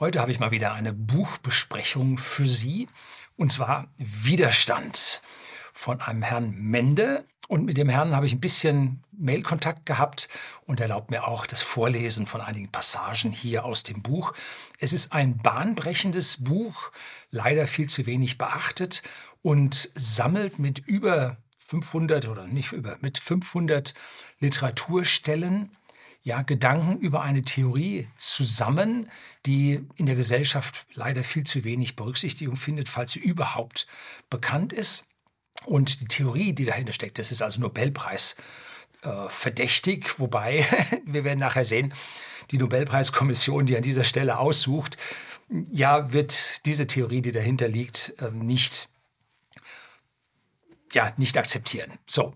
[0.00, 2.88] Heute habe ich mal wieder eine Buchbesprechung für Sie,
[3.36, 5.20] und zwar Widerstand
[5.74, 7.26] von einem Herrn Mende.
[7.48, 10.30] Und mit dem Herrn habe ich ein bisschen Mailkontakt gehabt
[10.64, 14.32] und erlaubt mir auch das Vorlesen von einigen Passagen hier aus dem Buch.
[14.78, 16.92] Es ist ein bahnbrechendes Buch,
[17.30, 19.02] leider viel zu wenig beachtet
[19.42, 23.92] und sammelt mit über 500 oder nicht über, mit 500
[24.38, 25.70] Literaturstellen
[26.22, 29.10] ja, Gedanken über eine Theorie zusammen,
[29.46, 33.86] die in der Gesellschaft leider viel zu wenig Berücksichtigung findet, falls sie überhaupt
[34.28, 35.04] bekannt ist.
[35.64, 38.36] Und die Theorie, die dahinter steckt, das ist also Nobelpreis
[39.02, 40.66] äh, verdächtig, wobei
[41.06, 41.94] wir werden nachher sehen,
[42.50, 44.98] die Nobelpreiskommission, die an dieser Stelle aussucht,
[45.48, 48.88] ja, wird diese Theorie, die dahinter liegt, äh, nicht,
[50.92, 51.98] ja, nicht akzeptieren.
[52.06, 52.34] So.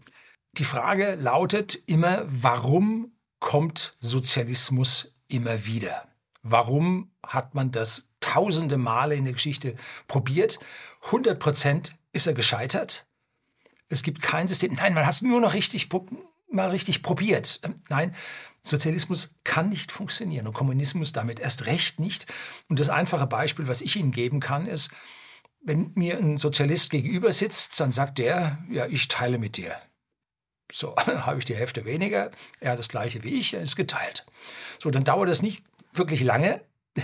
[0.52, 3.13] Die Frage lautet immer, warum
[3.44, 6.08] kommt Sozialismus immer wieder?
[6.42, 9.76] Warum hat man das tausende Male in der Geschichte
[10.08, 10.58] probiert?
[11.04, 13.06] 100 Prozent ist er gescheitert.
[13.90, 14.72] Es gibt kein System.
[14.72, 15.90] Nein, man hat es nur noch richtig,
[16.50, 17.60] mal richtig probiert.
[17.90, 18.16] Nein,
[18.62, 22.26] Sozialismus kann nicht funktionieren und Kommunismus damit erst recht nicht.
[22.70, 24.90] Und das einfache Beispiel, was ich Ihnen geben kann, ist,
[25.60, 29.76] wenn mir ein Sozialist gegenüber sitzt, dann sagt der, ja, ich teile mit dir.
[30.72, 34.26] So, habe ich die Hälfte weniger, er hat das gleiche wie ich, dann ist geteilt.
[34.78, 35.62] So, dann dauert das nicht
[35.92, 36.60] wirklich lange,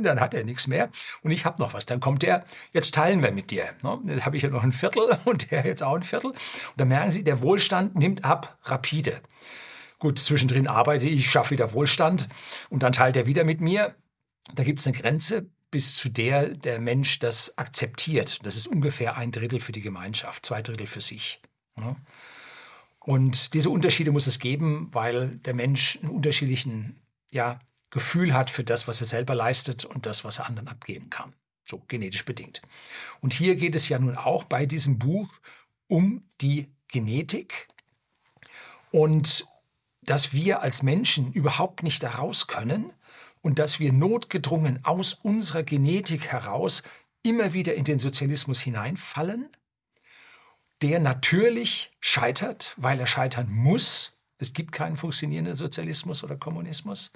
[0.00, 0.90] dann hat er nichts mehr
[1.22, 1.86] und ich habe noch was.
[1.86, 3.64] Dann kommt der, jetzt teilen wir mit dir.
[3.82, 4.00] Ne?
[4.04, 6.30] Dann habe ich ja noch ein Viertel und der jetzt auch ein Viertel.
[6.30, 6.38] Und
[6.76, 9.20] dann merken Sie, der Wohlstand nimmt ab rapide.
[9.98, 12.28] Gut, zwischendrin arbeite ich, schaffe wieder Wohlstand
[12.70, 13.96] und dann teilt er wieder mit mir.
[14.54, 18.38] Da gibt es eine Grenze, bis zu der der Mensch das akzeptiert.
[18.46, 21.42] Das ist ungefähr ein Drittel für die Gemeinschaft, zwei Drittel für sich.
[21.76, 21.96] Ne?
[23.00, 28.64] Und diese Unterschiede muss es geben, weil der Mensch einen unterschiedlichen ja, Gefühl hat für
[28.64, 31.32] das, was er selber leistet und das, was er anderen abgeben kann.
[31.64, 32.62] So genetisch bedingt.
[33.20, 35.28] Und hier geht es ja nun auch bei diesem Buch
[35.86, 37.68] um die Genetik
[38.90, 39.46] und
[40.02, 42.92] dass wir als Menschen überhaupt nicht daraus können
[43.42, 46.82] und dass wir notgedrungen aus unserer Genetik heraus
[47.22, 49.48] immer wieder in den Sozialismus hineinfallen
[50.82, 54.12] der natürlich scheitert, weil er scheitern muss.
[54.38, 57.12] Es gibt keinen funktionierenden Sozialismus oder Kommunismus.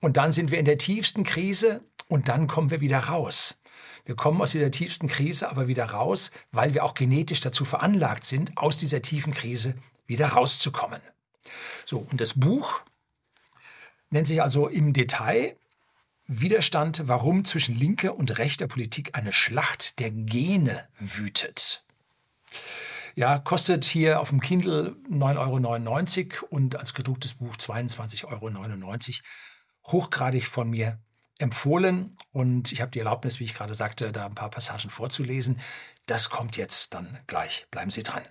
[0.00, 3.58] Und dann sind wir in der tiefsten Krise und dann kommen wir wieder raus.
[4.04, 8.26] Wir kommen aus dieser tiefsten Krise aber wieder raus, weil wir auch genetisch dazu veranlagt
[8.26, 9.74] sind, aus dieser tiefen Krise
[10.06, 11.00] wieder rauszukommen.
[11.86, 12.82] So, und das Buch
[14.10, 15.56] nennt sich also im Detail
[16.26, 21.83] Widerstand, warum zwischen linker und rechter Politik eine Schlacht der Gene wütet.
[23.16, 28.52] Ja, kostet hier auf dem Kindle 9,99 Euro und als gedrucktes Buch 22,99 Euro.
[29.86, 30.98] Hochgradig von mir
[31.38, 35.60] empfohlen und ich habe die Erlaubnis, wie ich gerade sagte, da ein paar Passagen vorzulesen.
[36.06, 37.66] Das kommt jetzt dann gleich.
[37.70, 38.22] Bleiben Sie dran.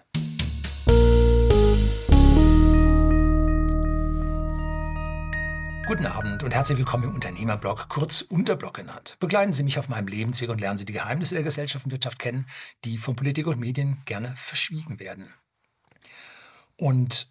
[5.85, 9.17] Guten Abend und herzlich willkommen im Unternehmerblog, kurz Unterblog genannt.
[9.19, 12.19] Begleiten Sie mich auf meinem Lebensweg und lernen Sie die Geheimnisse der Gesellschaft und Wirtschaft
[12.19, 12.45] kennen,
[12.85, 15.33] die von Politik und Medien gerne verschwiegen werden.
[16.77, 17.27] Und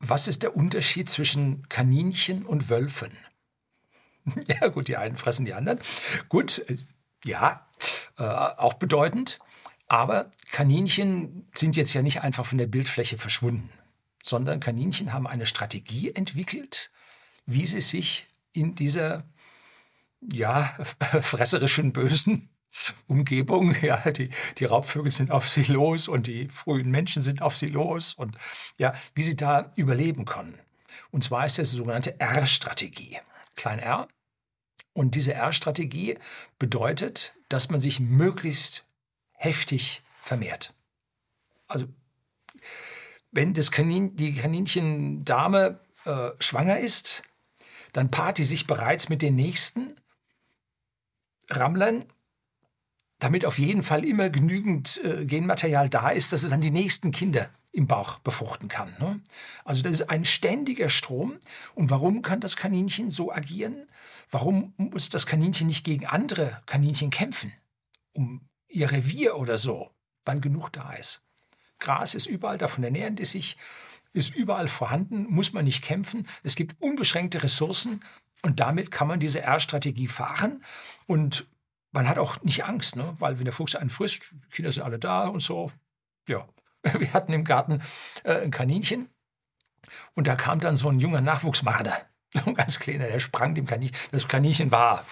[0.00, 3.12] was ist der Unterschied zwischen Kaninchen und Wölfen?
[4.46, 5.80] Ja gut, die einen fressen die anderen.
[6.28, 6.76] Gut, äh,
[7.24, 7.68] ja,
[8.18, 9.40] äh, auch bedeutend.
[9.88, 13.68] Aber Kaninchen sind jetzt ja nicht einfach von der Bildfläche verschwunden,
[14.22, 16.91] sondern Kaninchen haben eine Strategie entwickelt,
[17.46, 19.24] wie sie sich in dieser
[20.20, 20.64] ja,
[21.20, 22.48] fresserischen, bösen
[23.06, 27.56] Umgebung, ja, die, die Raubvögel sind auf sie los und die frühen Menschen sind auf
[27.56, 28.36] sie los und
[28.78, 30.58] ja, wie sie da überleben können.
[31.10, 33.18] Und zwar ist das die sogenannte R-Strategie.
[33.56, 34.08] Klein r.
[34.94, 36.18] Und diese R-Strategie
[36.58, 38.86] bedeutet, dass man sich möglichst
[39.32, 40.74] heftig vermehrt.
[41.66, 41.86] Also,
[43.30, 47.22] wenn das Kanin, die Kaninchendame äh, schwanger ist,
[47.92, 49.94] dann paart die sich bereits mit den nächsten
[51.50, 52.06] Rammlern,
[53.18, 57.12] damit auf jeden Fall immer genügend äh, Genmaterial da ist, dass es dann die nächsten
[57.12, 58.94] Kinder im Bauch befruchten kann.
[58.98, 59.20] Ne?
[59.64, 61.38] Also das ist ein ständiger Strom.
[61.74, 63.86] Und warum kann das Kaninchen so agieren?
[64.30, 67.52] Warum muss das Kaninchen nicht gegen andere Kaninchen kämpfen?
[68.12, 69.90] Um ihr Revier oder so,
[70.24, 71.22] weil genug da ist.
[71.78, 73.56] Gras ist überall, davon ernähren die sich
[74.12, 76.26] ist überall vorhanden, muss man nicht kämpfen.
[76.42, 78.00] Es gibt unbeschränkte Ressourcen
[78.42, 80.62] und damit kann man diese R-Strategie fahren.
[81.06, 81.46] Und
[81.92, 83.14] man hat auch nicht Angst, ne?
[83.18, 85.70] weil wenn der Fuchs einen frisst, Kinder sind alle da und so.
[86.28, 86.46] Ja,
[86.82, 87.82] wir hatten im Garten
[88.24, 89.08] äh, ein Kaninchen
[90.14, 92.06] und da kam dann so ein junger Nachwuchsmarder
[92.46, 93.96] Ein ganz kleiner, der sprang dem Kaninchen.
[94.10, 95.04] Das Kaninchen war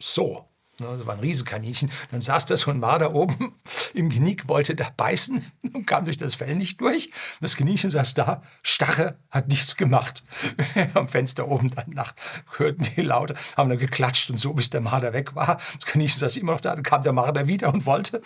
[0.00, 0.46] so.
[0.80, 1.90] Ne, das war ein Riesenkaninchen.
[2.10, 3.54] Dann saß da so ein Mar da oben
[3.94, 7.10] im Knick, wollte da beißen und kam durch das Fell nicht durch.
[7.40, 10.24] Das Kaninchen saß da, starre, hat nichts gemacht.
[10.94, 12.14] Am Fenster oben dann nach
[12.56, 15.60] hörten die Laute, haben dann geklatscht und so, bis der Marder weg war.
[15.74, 18.22] Das Kaninchen saß immer noch da, dann kam der Marder wieder und wollte.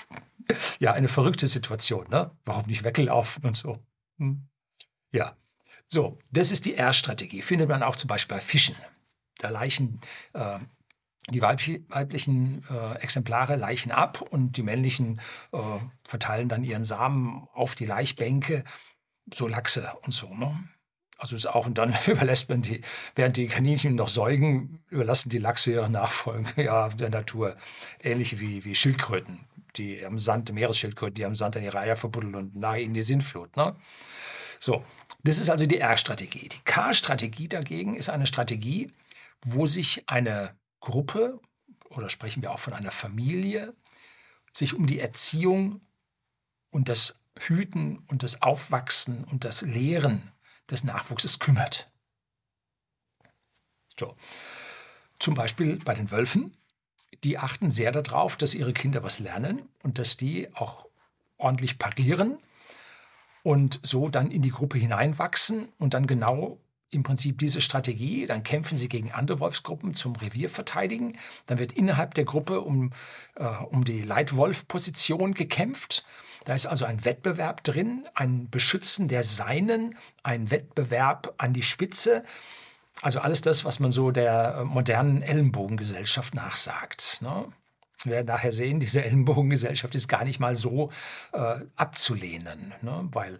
[0.78, 2.30] Ja, eine verrückte Situation, ne?
[2.44, 3.78] Warum nicht weggelaufen und so?
[4.18, 4.46] Hm.
[5.12, 5.36] Ja.
[5.88, 7.42] So, das ist die R-Strategie.
[7.42, 8.74] Findet man auch zum Beispiel bei Fischen.
[9.38, 10.00] Da Leichen
[10.32, 10.58] äh,
[11.30, 15.20] die weiblichen äh, Exemplare leichen ab und die männlichen
[15.52, 15.58] äh,
[16.04, 18.64] verteilen dann ihren Samen auf die Laichbänke,
[19.32, 20.34] so Lachse und so.
[20.34, 20.68] Ne?
[21.16, 22.82] Also ist auch, und dann überlässt man die,
[23.14, 27.56] während die Kaninchen noch säugen, überlassen die Lachse ihre Nachfolgen ja, der Natur.
[28.02, 29.40] Ähnlich wie, wie Schildkröten,
[29.76, 33.02] die am Sand, Meeresschildkröten, die am Sand an ihre Eier verbuddeln und nahe in die
[33.02, 33.56] Sintflut.
[33.56, 33.74] Ne?
[34.60, 34.84] So,
[35.22, 36.50] das ist also die R-Strategie.
[36.50, 38.92] Die K-Strategie dagegen ist eine Strategie,
[39.42, 41.40] wo sich eine Gruppe
[41.88, 43.74] oder sprechen wir auch von einer Familie
[44.52, 45.80] sich um die Erziehung
[46.70, 50.30] und das Hüten und das Aufwachsen und das Lehren
[50.70, 51.90] des Nachwuchses kümmert.
[53.98, 54.16] So.
[55.18, 56.56] Zum Beispiel bei den Wölfen,
[57.22, 60.88] die achten sehr darauf, dass ihre Kinder was lernen und dass die auch
[61.38, 62.38] ordentlich parieren
[63.42, 66.58] und so dann in die Gruppe hineinwachsen und dann genau
[66.94, 71.72] im Prinzip diese Strategie, dann kämpfen sie gegen andere Wolfsgruppen zum Revier verteidigen, dann wird
[71.72, 72.92] innerhalb der Gruppe um,
[73.36, 76.04] äh, um die Leitwolf-Position gekämpft.
[76.44, 82.22] Da ist also ein Wettbewerb drin, ein Beschützen der Seinen, ein Wettbewerb an die Spitze.
[83.02, 87.20] Also alles das, was man so der äh, modernen Ellenbogengesellschaft nachsagt.
[87.22, 87.46] Ne?
[88.02, 90.90] Wir werden nachher sehen, diese Ellenbogengesellschaft ist gar nicht mal so
[91.32, 93.08] äh, abzulehnen, ne?
[93.12, 93.38] weil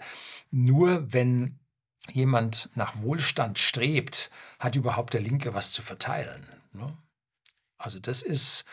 [0.51, 1.59] nur wenn
[2.11, 6.49] jemand nach Wohlstand strebt, hat überhaupt der Linke was zu verteilen.
[6.73, 6.97] Ne?
[7.79, 8.65] Also das ist,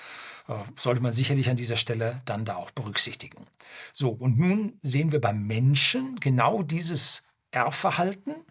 [0.47, 3.47] äh, sollte man sicherlich an dieser Stelle dann da auch berücksichtigen.
[3.93, 8.45] So, und nun sehen wir beim Menschen genau dieses Erbverhalten.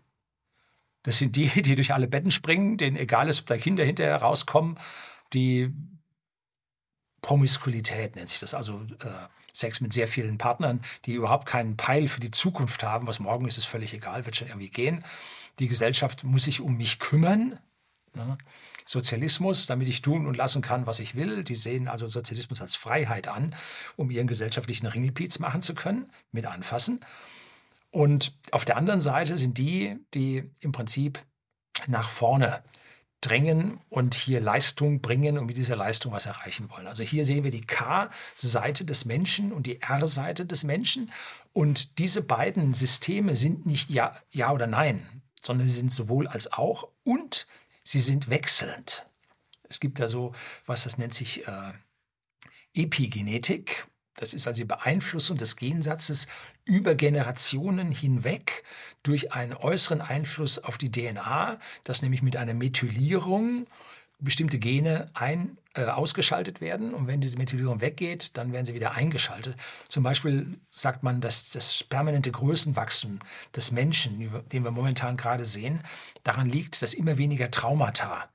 [1.03, 4.17] Das sind die, die durch alle Betten springen, denen egal ist, ob da Kinder hinterher
[4.17, 4.79] rauskommen.
[5.32, 5.73] Die
[7.23, 12.08] Promiskuität nennt sich das, also äh, Sex mit sehr vielen Partnern, die überhaupt keinen Peil
[12.08, 13.06] für die Zukunft haben.
[13.06, 15.05] Was morgen ist, ist völlig egal, wird schon irgendwie gehen.
[15.58, 17.58] Die Gesellschaft muss sich um mich kümmern.
[18.14, 18.38] Ja.
[18.87, 21.44] Sozialismus, damit ich tun und lassen kann, was ich will.
[21.44, 23.55] Die sehen also Sozialismus als Freiheit an,
[23.97, 27.00] um ihren gesellschaftlichen Ringelpiez machen zu können, mit anfassen.
[27.91, 31.25] Und auf der anderen Seite sind die, die im Prinzip
[31.87, 32.62] nach vorne
[33.20, 36.87] drängen und hier Leistung bringen und mit dieser Leistung was erreichen wollen.
[36.87, 41.12] Also hier sehen wir die K-Seite des Menschen und die R-Seite des Menschen.
[41.52, 46.52] Und diese beiden Systeme sind nicht ja, ja oder nein, sondern sie sind sowohl als
[46.52, 47.46] auch und
[47.84, 49.06] sie sind wechselnd.
[49.69, 50.32] Es gibt da so,
[50.67, 51.72] was das nennt sich äh,
[52.75, 53.87] Epigenetik
[54.17, 56.27] das ist also die Beeinflussung des Gensatzes
[56.65, 58.65] über Generationen hinweg
[59.03, 63.67] durch einen äußeren Einfluss auf die DNA, dass nämlich mit einer Methylierung
[64.19, 66.95] bestimmte Gene ein, äh, ausgeschaltet werden.
[66.95, 69.57] Und wenn diese Methylierung weggeht, dann werden sie wieder eingeschaltet.
[69.89, 73.21] Zum Beispiel sagt man, dass das permanente Größenwachstum
[73.55, 75.83] des Menschen, den wir momentan gerade sehen,
[76.23, 78.29] daran liegt, dass immer weniger Traumata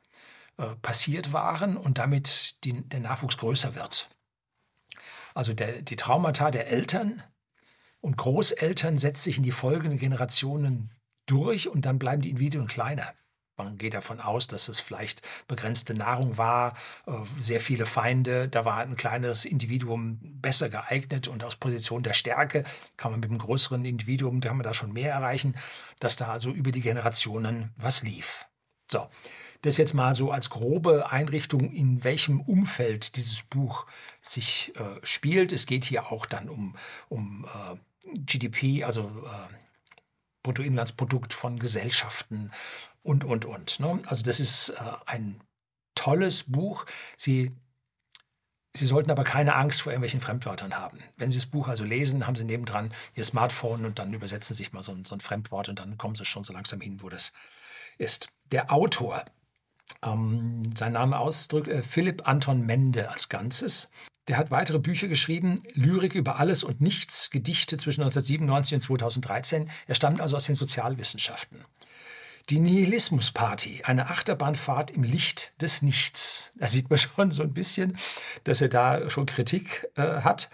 [0.57, 4.14] äh, passiert waren und damit die, der Nachwuchs größer wird.
[5.35, 7.21] Also der, die Traumata der Eltern
[8.01, 10.89] und Großeltern setzt sich in die folgenden Generationen
[11.27, 13.13] durch und dann bleiben die Individuen kleiner.
[13.57, 16.73] Man geht davon aus, dass es vielleicht begrenzte Nahrung war,
[17.05, 18.49] äh, sehr viele Feinde.
[18.49, 22.65] Da war ein kleines Individuum besser geeignet und aus Position der Stärke
[22.97, 25.55] kann man mit einem größeren Individuum, da kann man da schon mehr erreichen,
[25.99, 28.45] dass da also über die Generationen was lief.
[28.91, 29.07] So,
[29.65, 33.87] das jetzt mal so als grobe Einrichtung, in welchem Umfeld dieses Buch
[34.21, 35.51] sich äh, spielt.
[35.51, 36.75] Es geht hier auch dann um,
[37.09, 39.53] um äh, GDP, also äh,
[40.43, 42.51] Bruttoinlandsprodukt von Gesellschaften
[43.01, 43.79] und, und, und.
[43.79, 43.99] Ne?
[44.05, 45.41] Also das ist äh, ein
[45.95, 46.85] tolles Buch.
[47.17, 47.51] Sie
[48.77, 50.99] Sie sollten aber keine Angst vor irgendwelchen Fremdwörtern haben.
[51.15, 54.63] Wenn Sie das Buch also lesen, haben Sie nebendran Ihr Smartphone und dann übersetzen Sie
[54.63, 57.01] sich mal so ein, so ein Fremdwort und dann kommen Sie schon so langsam hin,
[57.01, 57.31] wo das
[57.97, 58.27] ist.
[58.51, 59.23] Der Autor
[60.05, 63.89] ähm, sein Name ausdrückt, äh, Philipp Anton Mende als Ganzes.
[64.27, 69.69] Der hat weitere Bücher geschrieben, Lyrik über alles und nichts, Gedichte zwischen 1997 und 2013.
[69.87, 71.59] Er stammt also aus den Sozialwissenschaften.
[72.49, 76.51] Die Nihilismus-Party, eine Achterbahnfahrt im Licht des Nichts.
[76.59, 77.97] Da sieht man schon so ein bisschen,
[78.43, 80.49] dass er da schon Kritik äh, hat.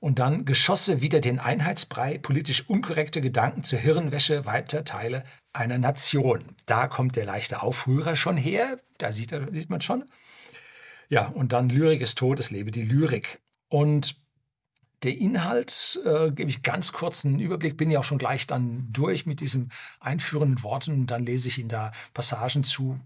[0.00, 6.44] Und dann Geschosse wieder den Einheitsbrei, politisch unkorrekte Gedanken zur Hirnwäsche weiter Teile einer Nation.
[6.66, 10.04] Da kommt der leichte Aufrührer schon her, da sieht, sieht man schon.
[11.08, 13.40] Ja, und dann Lyrik ist tot, es lebe die Lyrik.
[13.68, 14.16] Und
[15.02, 18.88] der Inhalt äh, gebe ich ganz kurz einen Überblick, bin ja auch schon gleich dann
[18.90, 19.70] durch mit diesen
[20.00, 22.98] einführenden Worten und dann lese ich Ihnen da Passagen zu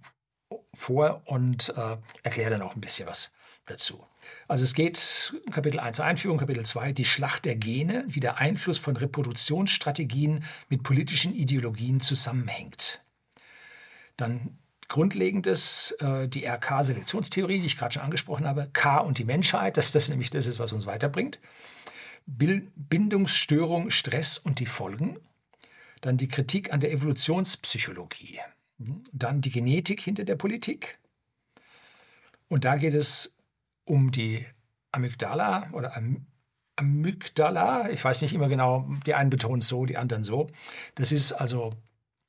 [0.75, 3.33] vor und äh, erkläre dann auch ein bisschen was
[3.67, 4.05] dazu.
[4.49, 8.79] Also es geht Kapitel 1 Einführung, Kapitel 2 die Schlacht der Gene, wie der Einfluss
[8.79, 13.03] von Reproduktionsstrategien mit politischen Ideologien zusammenhängt.
[14.17, 14.59] Dann
[14.89, 19.93] Grundlegendes, äh, die RK-Selektionstheorie, die ich gerade schon angesprochen habe, K und die Menschheit, dass
[19.93, 21.41] das nämlich das ist, was uns weiterbringt.
[22.27, 25.19] Bindungsstörung, Stress und die Folgen.
[26.01, 28.39] Dann die Kritik an der Evolutionspsychologie.
[29.13, 30.99] Dann die Genetik hinter der Politik.
[32.49, 33.35] Und da geht es
[33.89, 34.47] um die
[34.93, 36.27] Amygdala oder Am
[36.77, 37.91] Amygdala.
[37.91, 40.47] Ich weiß nicht immer genau, die einen betonen so, die anderen so.
[40.95, 41.75] Das ist also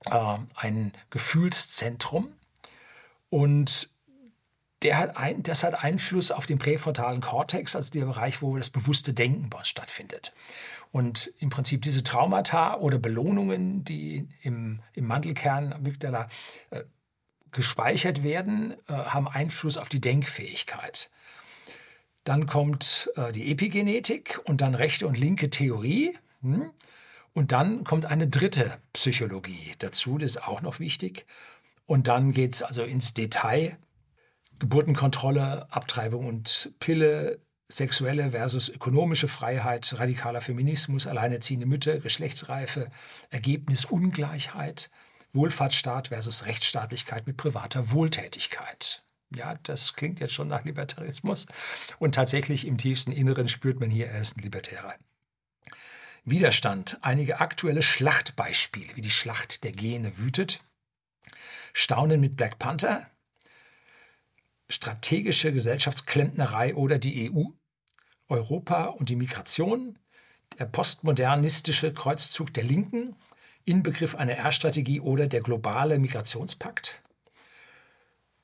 [0.06, 2.34] äh, ein Gefühlszentrum
[3.30, 3.92] und
[4.82, 8.70] der hat ein, das hat Einfluss auf den präfrontalen Kortex, also der Bereich, wo das
[8.70, 10.34] bewusste Denken bei uns stattfindet.
[10.92, 16.28] Und im Prinzip diese Traumata oder Belohnungen, die im, im Mandelkern Amygdala
[16.72, 16.84] äh,
[17.52, 21.12] gespeichert werden, äh, haben Einfluss auf die Denkfähigkeit.
[22.24, 26.18] Dann kommt äh, die Epigenetik und dann rechte und linke Theorie.
[26.42, 26.72] Hm?
[27.34, 31.26] Und dann kommt eine dritte Psychologie dazu, das ist auch noch wichtig.
[31.86, 33.78] Und dann geht es also ins Detail.
[34.60, 42.90] Geburtenkontrolle, Abtreibung und Pille, sexuelle versus ökonomische Freiheit, radikaler Feminismus, alleinerziehende Mütter, Geschlechtsreife,
[43.30, 44.90] Ergebnisungleichheit,
[45.34, 49.04] Wohlfahrtsstaat versus Rechtsstaatlichkeit mit privater Wohltätigkeit.
[49.36, 51.46] Ja, das klingt jetzt schon nach Libertarismus.
[52.00, 54.96] Und tatsächlich im tiefsten Inneren spürt man hier, er ist ein Libertärer.
[56.26, 56.98] Widerstand.
[57.02, 60.64] Einige aktuelle Schlachtbeispiele, wie die Schlacht der Gene wütet.
[61.74, 63.10] Staunen mit Black Panther,
[64.70, 67.44] strategische Gesellschaftsklempnerei oder die EU,
[68.28, 69.98] Europa und die Migration,
[70.58, 73.16] der postmodernistische Kreuzzug der Linken,
[73.66, 77.04] Inbegriff einer R-Strategie oder der globale Migrationspakt.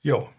[0.02, 0.30] Jo,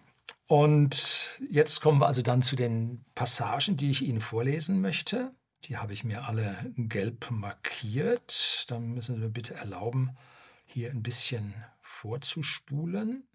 [0.46, 5.34] und jetzt kommen wir also dann zu den Passagen, die ich Ihnen vorlesen möchte.
[5.64, 8.64] Die habe ich mir alle gelb markiert.
[8.68, 10.16] Dann müssen Sie mir bitte erlauben,
[10.64, 13.26] hier ein bisschen vorzuspulen.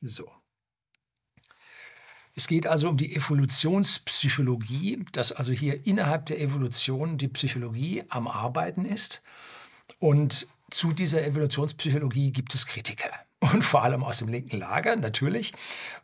[0.00, 0.30] So.
[2.34, 8.28] Es geht also um die Evolutionspsychologie, dass also hier innerhalb der Evolution die Psychologie am
[8.28, 9.22] Arbeiten ist.
[9.98, 13.25] Und zu dieser Evolutionspsychologie gibt es Kritiker.
[13.40, 15.52] Und vor allem aus dem linken Lager, natürlich,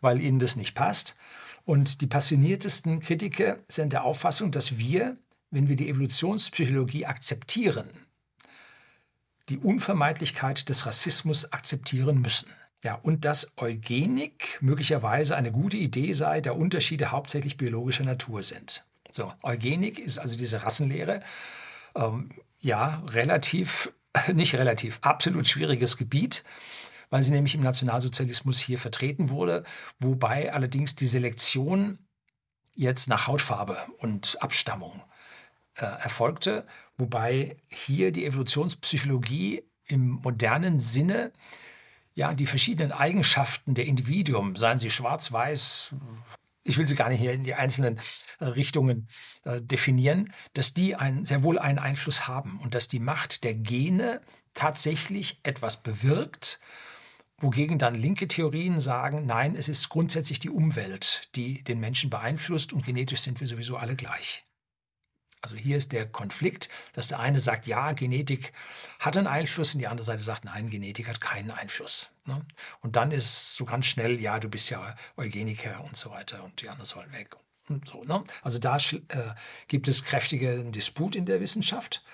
[0.01, 1.17] weil ihnen das nicht passt.
[1.65, 5.17] Und die passioniertesten Kritiker sind der Auffassung, dass wir,
[5.51, 7.89] wenn wir die Evolutionspsychologie akzeptieren,
[9.49, 12.49] die Unvermeidlichkeit des Rassismus akzeptieren müssen.
[12.83, 18.85] Ja, und dass Eugenik möglicherweise eine gute Idee sei, da Unterschiede hauptsächlich biologischer Natur sind.
[19.11, 21.23] So, Eugenik ist also diese Rassenlehre.
[21.95, 23.93] Ähm, ja, relativ,
[24.33, 26.43] nicht relativ, absolut schwieriges Gebiet,
[27.13, 29.65] weil sie nämlich im Nationalsozialismus hier vertreten wurde,
[30.01, 31.99] wobei allerdings die Selektion
[32.75, 35.03] jetzt nach Hautfarbe und Abstammung
[35.77, 36.67] äh, erfolgte
[37.03, 41.33] wobei hier die Evolutionspsychologie im modernen Sinne
[42.15, 45.95] ja die verschiedenen Eigenschaften der Individuum, seien sie schwarz, weiß,
[46.63, 47.99] ich will sie gar nicht hier in die einzelnen
[48.39, 49.09] äh, Richtungen
[49.45, 53.55] äh, definieren, dass die einen, sehr wohl einen Einfluss haben und dass die Macht der
[53.55, 54.21] Gene
[54.55, 56.61] tatsächlich etwas bewirkt,
[57.43, 62.73] wogegen dann linke Theorien sagen, nein, es ist grundsätzlich die Umwelt, die den Menschen beeinflusst
[62.73, 64.45] und genetisch sind wir sowieso alle gleich.
[65.43, 68.53] Also hier ist der Konflikt, dass der eine sagt, ja, Genetik
[69.01, 72.11] hat einen Einfluss und die andere Seite sagt, nein, Genetik hat keinen Einfluss.
[72.27, 72.47] Ne?
[72.81, 76.63] Und dann ist so ganz schnell, ja, du bist ja Eugeniker und so weiter und
[76.63, 77.37] die anderen sollen weg.
[77.85, 78.23] So, ne?
[78.43, 79.35] Also da äh,
[79.67, 82.05] gibt es kräftige Disput in der Wissenschaft.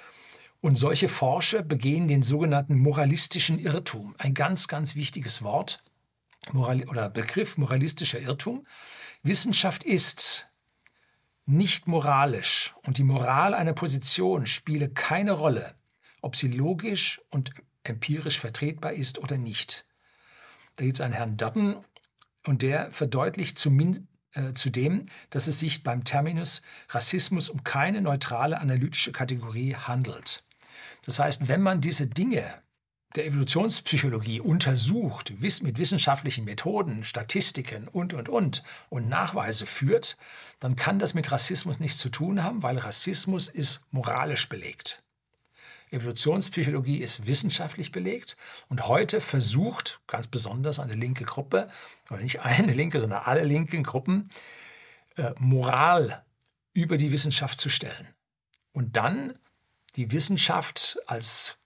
[0.61, 4.17] Und solche Forscher begehen den sogenannten moralistischen Irrtum.
[4.19, 5.85] Ein ganz, ganz wichtiges Wort
[6.53, 8.67] Moral oder Begriff moralistischer Irrtum.
[9.23, 10.50] Wissenschaft ist
[11.47, 15.75] nicht moralisch und die Moral einer Position spiele keine Rolle,
[16.21, 17.53] ob sie logisch und
[17.85, 19.87] empirisch vertretbar ist oder nicht.
[20.77, 21.85] Da gibt es einen Herrn Dutton
[22.47, 28.61] und der verdeutlicht zumindest äh, zudem, dass es sich beim Terminus Rassismus um keine neutrale
[28.61, 30.45] analytische Kategorie handelt.
[31.04, 32.44] Das heißt, wenn man diese Dinge
[33.16, 35.32] der Evolutionspsychologie untersucht,
[35.62, 40.18] mit wissenschaftlichen Methoden, Statistiken und, und, und und Nachweise führt,
[40.61, 45.02] dann kann das mit Rassismus nichts zu tun haben, weil Rassismus ist moralisch belegt.
[45.90, 48.37] Evolutionspsychologie ist wissenschaftlich belegt
[48.68, 51.68] und heute versucht ganz besonders eine linke Gruppe,
[52.11, 54.30] oder nicht eine linke, sondern alle linken Gruppen,
[55.16, 56.25] äh, Moral
[56.75, 58.08] über die Wissenschaft zu stellen.
[58.73, 59.38] Und dann
[59.97, 61.57] die Wissenschaft als,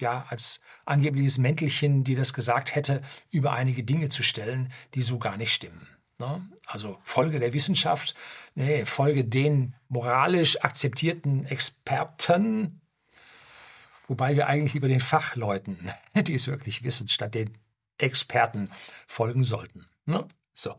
[0.00, 5.18] ja, als angebliches Mäntelchen, die das gesagt hätte, über einige Dinge zu stellen, die so
[5.18, 5.88] gar nicht stimmen.
[6.18, 6.48] Ne?
[6.66, 8.14] Also Folge der Wissenschaft,
[8.54, 12.80] nee, Folge den moralisch akzeptierten Experten,
[14.08, 17.56] wobei wir eigentlich lieber den Fachleuten, die es wirklich wissen, statt den
[17.98, 18.70] Experten
[19.06, 19.86] folgen sollten.
[20.06, 20.26] Ne?
[20.52, 20.78] So,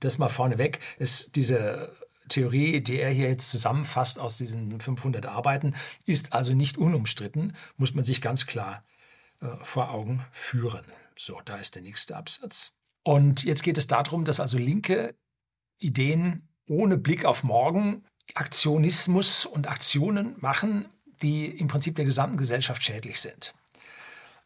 [0.00, 1.94] das mal vorneweg ist diese
[2.28, 5.74] Theorie, die er hier jetzt zusammenfasst aus diesen 500 Arbeiten,
[6.06, 8.84] ist also nicht unumstritten, muss man sich ganz klar
[9.40, 10.84] äh, vor Augen führen.
[11.16, 12.72] So, da ist der nächste Absatz.
[13.02, 15.14] Und jetzt geht es darum, dass also linke
[15.78, 18.04] Ideen ohne Blick auf morgen
[18.34, 20.88] Aktionismus und Aktionen machen,
[21.22, 23.54] die im Prinzip der gesamten Gesellschaft schädlich sind.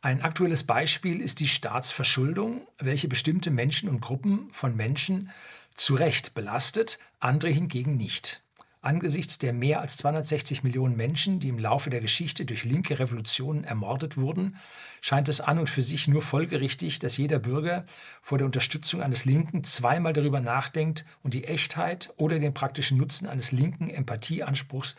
[0.01, 5.31] Ein aktuelles Beispiel ist die Staatsverschuldung, welche bestimmte Menschen und Gruppen von Menschen
[5.77, 8.43] zu Recht belastet, andere hingegen nicht.
[8.85, 13.63] Angesichts der mehr als 260 Millionen Menschen, die im Laufe der Geschichte durch linke Revolutionen
[13.63, 14.57] ermordet wurden,
[15.01, 17.87] scheint es an und für sich nur folgerichtig, dass jeder Bürger
[18.23, 23.29] vor der Unterstützung eines Linken zweimal darüber nachdenkt und die Echtheit oder den praktischen Nutzen
[23.29, 24.97] eines linken Empathieanspruchs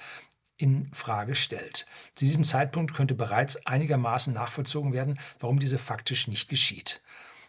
[0.55, 1.85] in Frage stellt.
[2.15, 7.01] Zu diesem Zeitpunkt könnte bereits einigermaßen nachvollzogen werden, warum diese faktisch nicht geschieht.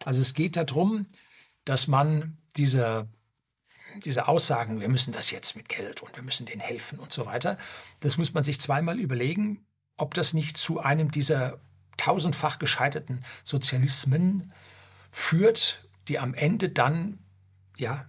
[0.04, 1.06] Also es geht darum,
[1.64, 3.08] dass man diese
[4.02, 7.26] diese Aussagen, wir müssen das jetzt mit Geld und wir müssen denen helfen und so
[7.26, 7.58] weiter,
[8.00, 11.60] das muss man sich zweimal überlegen, ob das nicht zu einem dieser
[11.96, 14.52] tausendfach gescheiterten Sozialismen
[15.10, 17.18] führt, die am Ende dann
[17.76, 18.08] ja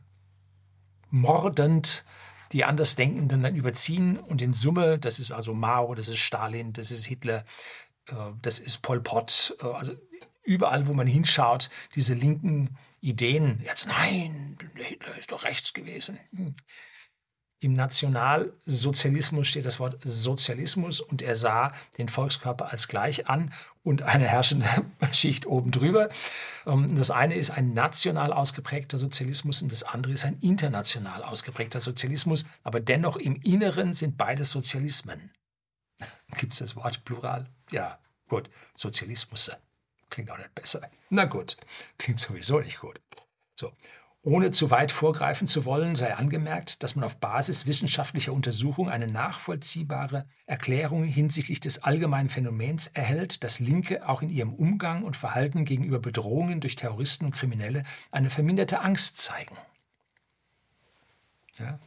[1.09, 2.03] mordend
[2.51, 6.91] die Andersdenkenden dann überziehen und in Summe, das ist also Mao, das ist Stalin, das
[6.91, 7.43] ist Hitler,
[8.07, 9.93] äh, das ist Pol Pot, äh, also
[10.43, 13.61] überall, wo man hinschaut, diese linken Ideen.
[13.63, 16.19] Jetzt nein, Hitler ist doch rechts gewesen.
[16.31, 16.55] Hm.
[17.59, 24.01] Im Nationalsozialismus steht das Wort Sozialismus und er sah den Volkskörper als gleich an und
[24.01, 24.67] eine herrschende
[25.13, 26.09] Schicht oben drüber.
[26.65, 31.79] Ähm, das eine ist ein national ausgeprägter Sozialismus und das andere ist ein international ausgeprägter
[31.79, 35.31] Sozialismus, aber dennoch im Inneren sind beides Sozialismen.
[36.37, 37.49] Gibt es das Wort Plural?
[37.71, 39.51] Ja, gut, Sozialismus.
[40.09, 40.81] Klingt auch nicht besser.
[41.09, 41.57] Na gut,
[41.97, 42.99] klingt sowieso nicht gut.
[43.55, 43.71] So.
[44.21, 49.07] Ohne zu weit vorgreifen zu wollen, sei angemerkt, dass man auf Basis wissenschaftlicher Untersuchung eine
[49.07, 55.63] nachvollziehbare Erklärung hinsichtlich des allgemeinen Phänomens erhält, dass Linke auch in ihrem Umgang und Verhalten
[55.63, 59.55] gegenüber Bedrohungen durch Terroristen und Kriminelle eine verminderte Angst zeigen.
[61.59, 61.79] Ja?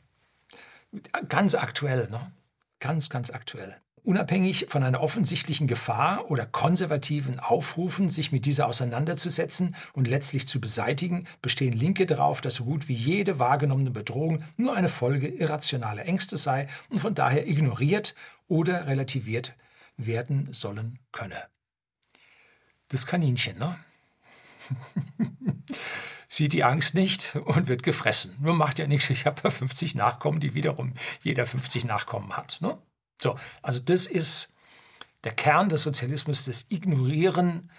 [1.29, 2.33] Ganz aktuell, ne?
[2.79, 3.81] Ganz, ganz aktuell.
[4.09, 10.63] Unabhängig von einer offensichtlichen Gefahr oder konservativen Aufrufen, sich mit dieser auseinanderzusetzen und letztlich zu
[10.63, 16.07] beseitigen, bestehen Linke darauf, dass so gut wie jede wahrgenommene Bedrohung nur eine Folge irrationaler
[16.07, 18.15] Ängste sei und von daher ignoriert
[18.47, 19.53] oder relativiert
[19.99, 21.45] werden sollen könne.
[22.89, 23.79] Das Kaninchen, ne?
[26.31, 28.37] Sieht die Angst nicht und wird gefressen.
[28.41, 32.57] Nur macht ja nichts, ich habe 50 Nachkommen, die wiederum jeder 50 Nachkommen hat.
[32.63, 32.79] Ne?
[33.21, 34.55] So, also das ist
[35.25, 37.71] der Kern des Sozialismus, das Ignorieren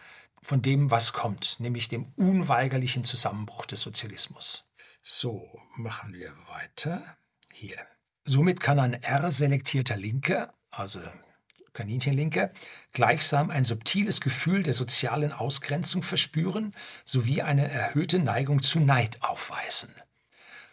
[0.41, 4.65] von dem, was kommt, nämlich dem unweigerlichen Zusammenbruch des Sozialismus.
[5.01, 7.17] So, machen wir weiter.
[7.53, 7.77] Hier.
[8.25, 11.01] Somit kann ein R-selektierter Linke, also
[11.73, 12.51] Kaninchenlinke,
[12.91, 16.75] gleichsam ein subtiles Gefühl der sozialen Ausgrenzung verspüren
[17.05, 19.93] sowie eine erhöhte Neigung zu Neid aufweisen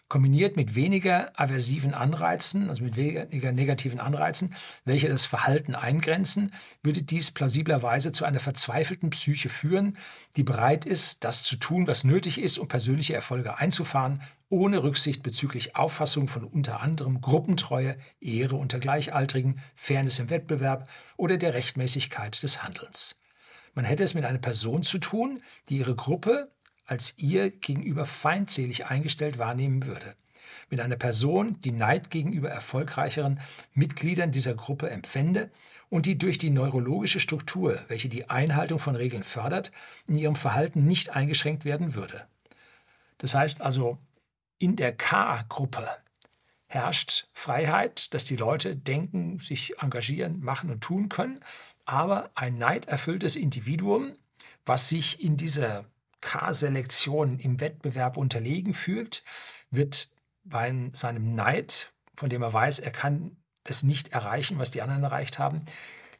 [0.09, 7.03] kombiniert mit weniger aversiven Anreizen, also mit weniger negativen Anreizen, welche das Verhalten eingrenzen, würde
[7.03, 9.97] dies plausiblerweise zu einer verzweifelten Psyche führen,
[10.37, 15.25] die bereit ist, das zu tun, was nötig ist, um persönliche Erfolge einzufahren, ohne Rücksicht
[15.25, 22.40] bezüglich Auffassung von unter anderem Gruppentreue, Ehre unter Gleichaltrigen, Fairness im Wettbewerb oder der Rechtmäßigkeit
[22.42, 23.21] des Handelns.
[23.75, 26.51] Man hätte es mit einer Person zu tun, die ihre Gruppe
[26.87, 30.14] als ihr gegenüber feindselig eingestellt wahrnehmen würde.
[30.70, 33.40] Mit einer Person, die Neid gegenüber erfolgreicheren
[33.75, 35.51] Mitgliedern dieser Gruppe empfände
[35.88, 39.72] und die durch die neurologische Struktur, welche die Einhaltung von Regeln fördert,
[40.07, 42.27] in ihrem Verhalten nicht eingeschränkt werden würde.
[43.18, 43.99] Das heißt also,
[44.59, 45.88] in der K-Gruppe
[46.66, 51.40] herrscht Freiheit, dass die Leute denken, sich engagieren, machen und tun können,
[51.85, 54.16] aber ein neiderfülltes Individuum,
[54.64, 55.85] was sich in dieser
[56.20, 59.22] K-Selektion im Wettbewerb unterlegen fühlt,
[59.70, 60.11] wird
[60.44, 65.02] bei seinem Neid, von dem er weiß, er kann es nicht erreichen, was die anderen
[65.02, 65.64] erreicht haben,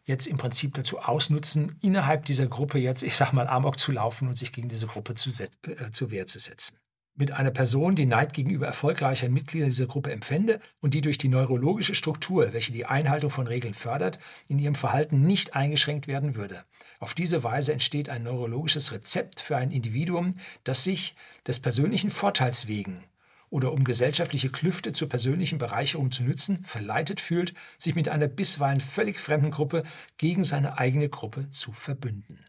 [0.05, 4.29] jetzt im Prinzip dazu ausnutzen, innerhalb dieser Gruppe jetzt, ich sag mal, Amok zu laufen
[4.29, 6.79] und sich gegen diese Gruppe zu, äh, zur Wehr zu setzen.
[7.19, 11.29] Mit einer Person, die Neid gegenüber erfolgreichen Mitgliedern dieser Gruppe empfände und die durch die
[11.29, 16.65] neurologische Struktur, welche die Einhaltung von Regeln fördert, in ihrem Verhalten nicht eingeschränkt werden würde.
[17.01, 21.15] Auf diese Weise entsteht ein neurologisches Rezept für ein Individuum, das sich
[21.47, 23.03] des persönlichen Vorteils wegen
[23.49, 28.81] oder um gesellschaftliche Klüfte zur persönlichen Bereicherung zu nützen, verleitet fühlt, sich mit einer bisweilen
[28.81, 29.85] völlig fremden Gruppe
[30.19, 32.45] gegen seine eigene Gruppe zu verbünden.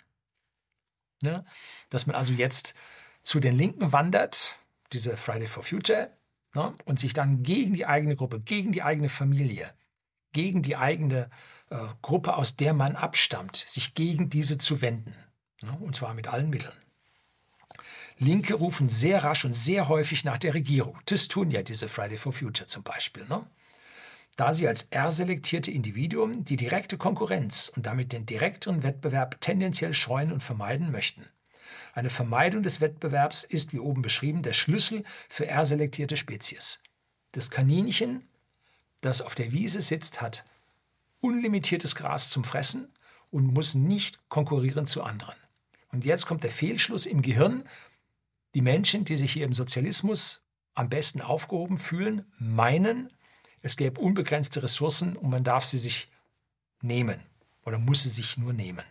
[1.23, 1.45] Ja,
[1.89, 2.75] dass man also jetzt
[3.27, 4.57] zu den Linken wandert,
[4.93, 6.11] diese Friday for Future,
[6.55, 9.73] ja, und sich dann gegen die eigene Gruppe, gegen die eigene Familie,
[10.31, 11.29] gegen die eigene
[11.69, 15.13] äh, Gruppe, aus der man abstammt, sich gegen diese zu wenden.
[15.61, 16.71] Ja, und zwar mit allen Mitteln.
[18.17, 20.97] Linke rufen sehr rasch und sehr häufig nach der Regierung.
[21.07, 23.25] Das tun ja diese Friday for Future zum Beispiel.
[23.25, 23.45] Ne?
[24.37, 30.31] Da sie als R-selektierte Individuum die direkte Konkurrenz und damit den direkteren Wettbewerb tendenziell scheuen
[30.31, 31.25] und vermeiden möchten.
[31.93, 36.79] Eine Vermeidung des Wettbewerbs ist, wie oben beschrieben, der Schlüssel für R-selektierte Spezies.
[37.31, 38.27] Das Kaninchen,
[39.01, 40.45] das auf der Wiese sitzt, hat
[41.19, 42.91] unlimitiertes Gras zum Fressen
[43.31, 45.35] und muss nicht konkurrieren zu anderen.
[45.91, 47.63] Und jetzt kommt der Fehlschluss im Gehirn,
[48.53, 50.41] die Menschen, die sich hier im Sozialismus
[50.73, 53.11] am besten aufgehoben fühlen, meinen,
[53.61, 56.09] es gäbe unbegrenzte Ressourcen und man darf sie sich
[56.81, 57.19] nehmen
[57.65, 58.83] oder muss sie sich nur nehmen.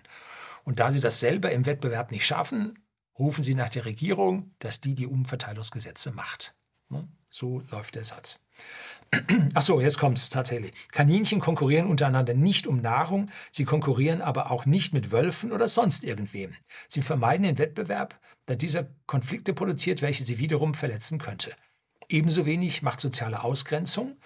[0.67, 2.77] Und da sie das selber im Wettbewerb nicht schaffen,
[3.17, 6.57] rufen sie nach der Regierung, dass die die Umverteilungsgesetze macht.
[6.89, 7.07] Ne?
[7.31, 8.41] So läuft der Satz.
[9.55, 10.73] Ach so, jetzt kommt es tatsächlich.
[10.91, 16.03] Kaninchen konkurrieren untereinander nicht um Nahrung, sie konkurrieren aber auch nicht mit Wölfen oder sonst
[16.03, 16.53] irgendwem.
[16.89, 21.53] Sie vermeiden den Wettbewerb, da dieser Konflikte produziert, welche sie wiederum verletzen könnte.
[22.09, 24.17] Ebenso wenig macht soziale Ausgrenzung,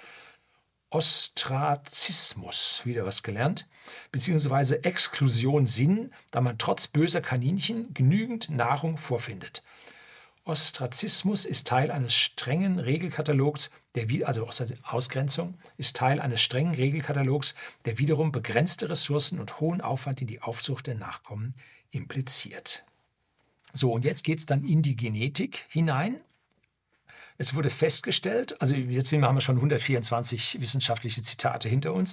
[0.91, 3.69] Ostrazismus, wieder was gelernt,
[4.11, 9.63] beziehungsweise Exklusion Sinn, da man trotz böser Kaninchen genügend Nahrung vorfindet.
[10.45, 14.49] Ostrazismus ist Teil eines strengen Regelkatalogs, der, also
[14.83, 20.43] Ausgrenzung ist Teil eines strengen Regelkatalogs, der wiederum begrenzte Ressourcen und hohen Aufwand in die
[20.43, 21.55] Aufzucht der Nachkommen
[21.91, 22.85] impliziert.
[23.73, 26.21] So, und jetzt geht es dann in die Genetik hinein.
[27.41, 32.13] Es wurde festgestellt, also jetzt haben wir schon 124 wissenschaftliche Zitate hinter uns.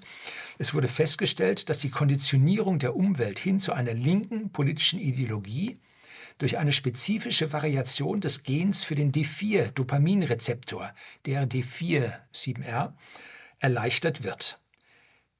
[0.58, 5.82] Es wurde festgestellt, dass die Konditionierung der Umwelt hin zu einer linken politischen Ideologie
[6.38, 10.94] durch eine spezifische Variation des Gens für den D4-Dopaminrezeptor,
[11.26, 12.94] der D4-7R,
[13.60, 14.62] erleichtert wird,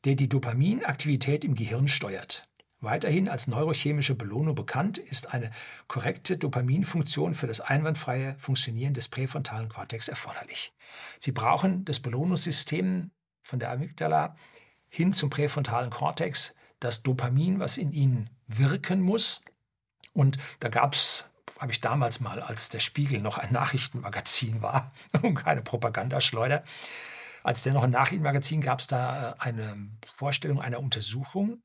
[0.04, 2.46] der die Dopaminaktivität im Gehirn steuert.
[2.80, 5.52] Weiterhin als neurochemische Belohnung bekannt ist eine
[5.88, 10.74] korrekte Dopaminfunktion für das einwandfreie Funktionieren des präfrontalen Kortex erforderlich.
[11.20, 13.12] Sie brauchen das Belohnungssystem
[13.42, 14.36] von der Amygdala
[14.90, 19.42] hin zum präfrontalen Kortex, das Dopamin, was in ihnen wirken muss,
[20.18, 21.26] und da gab es,
[21.60, 26.64] habe ich damals mal, als der Spiegel noch ein Nachrichtenmagazin war und keine Propagandaschleuder,
[27.44, 31.62] als der noch ein Nachrichtenmagazin gab es da äh, eine Vorstellung einer Untersuchung,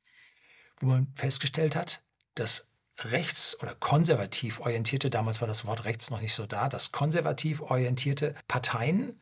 [0.82, 2.02] wo man festgestellt hat,
[2.34, 2.68] dass
[2.98, 7.60] rechts- oder konservativ orientierte, damals war das Wort rechts noch nicht so da, dass konservativ
[7.62, 9.18] orientierte Parteien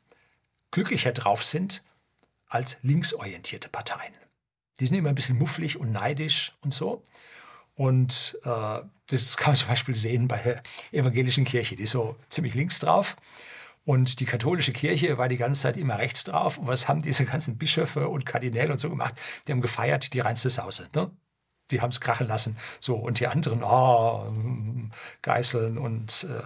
[0.71, 1.83] glücklicher drauf sind
[2.49, 4.13] als linksorientierte Parteien.
[4.81, 7.03] Die sind immer ein bisschen mufflig und neidisch und so.
[7.75, 12.17] Und äh, das kann man zum Beispiel sehen bei der evangelischen Kirche, die ist so
[12.29, 13.17] ziemlich links drauf.
[13.85, 16.59] Und die katholische Kirche war die ganze Zeit immer rechts drauf.
[16.59, 19.15] Und was haben diese ganzen Bischöfe und Kardinäle und so gemacht?
[19.47, 20.89] Die haben gefeiert, die reinste Sause.
[20.95, 21.11] Ne?
[21.71, 22.57] Die haben es krachen lassen.
[22.81, 24.27] So, und die anderen, oh,
[25.23, 26.43] geißeln und äh,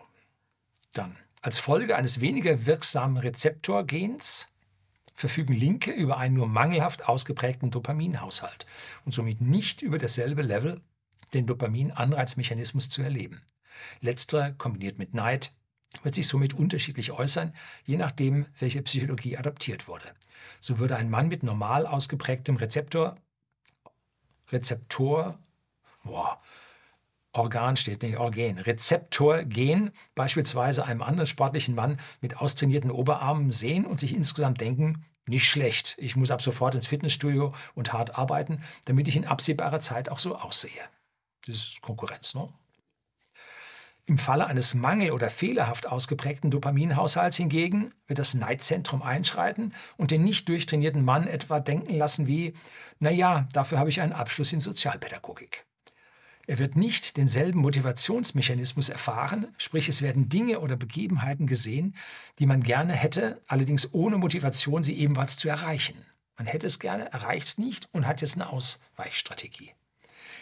[0.94, 1.18] dann.
[1.48, 4.50] Als Folge eines weniger wirksamen Rezeptorgens
[5.14, 8.66] verfügen Linke über einen nur mangelhaft ausgeprägten Dopaminhaushalt
[9.06, 10.82] und somit nicht über dasselbe Level,
[11.34, 13.44] den Dopamin-Anreizmechanismus zu erleben.
[14.02, 15.54] Letzterer kombiniert mit Neid,
[16.04, 17.54] wird sich somit unterschiedlich äußern,
[17.86, 20.12] je nachdem, welche Psychologie adaptiert wurde.
[20.60, 23.16] So würde ein Mann mit normal ausgeprägtem Rezeptor,
[24.52, 25.40] Rezeptor,
[26.04, 26.42] boah,
[27.38, 34.00] Organ steht nicht, Organ, Rezeptorgen beispielsweise einem anderen sportlichen Mann mit austrainierten Oberarmen sehen und
[34.00, 39.08] sich insgesamt denken, nicht schlecht, ich muss ab sofort ins Fitnessstudio und hart arbeiten, damit
[39.08, 40.72] ich in absehbarer Zeit auch so aussehe.
[41.46, 42.48] Das ist Konkurrenz, ne?
[44.10, 50.24] Im Falle eines mangel- oder fehlerhaft ausgeprägten Dopaminhaushalts hingegen wird das Neidzentrum einschreiten und den
[50.24, 52.54] nicht durchtrainierten Mann etwa denken lassen wie,
[53.00, 55.66] na ja, dafür habe ich einen Abschluss in Sozialpädagogik.
[56.50, 61.94] Er wird nicht denselben Motivationsmechanismus erfahren, sprich es werden Dinge oder Begebenheiten gesehen,
[62.40, 66.06] die man gerne hätte, allerdings ohne Motivation sie ebenfalls zu erreichen.
[66.38, 69.74] Man hätte es gerne, erreicht es nicht und hat jetzt eine Ausweichstrategie.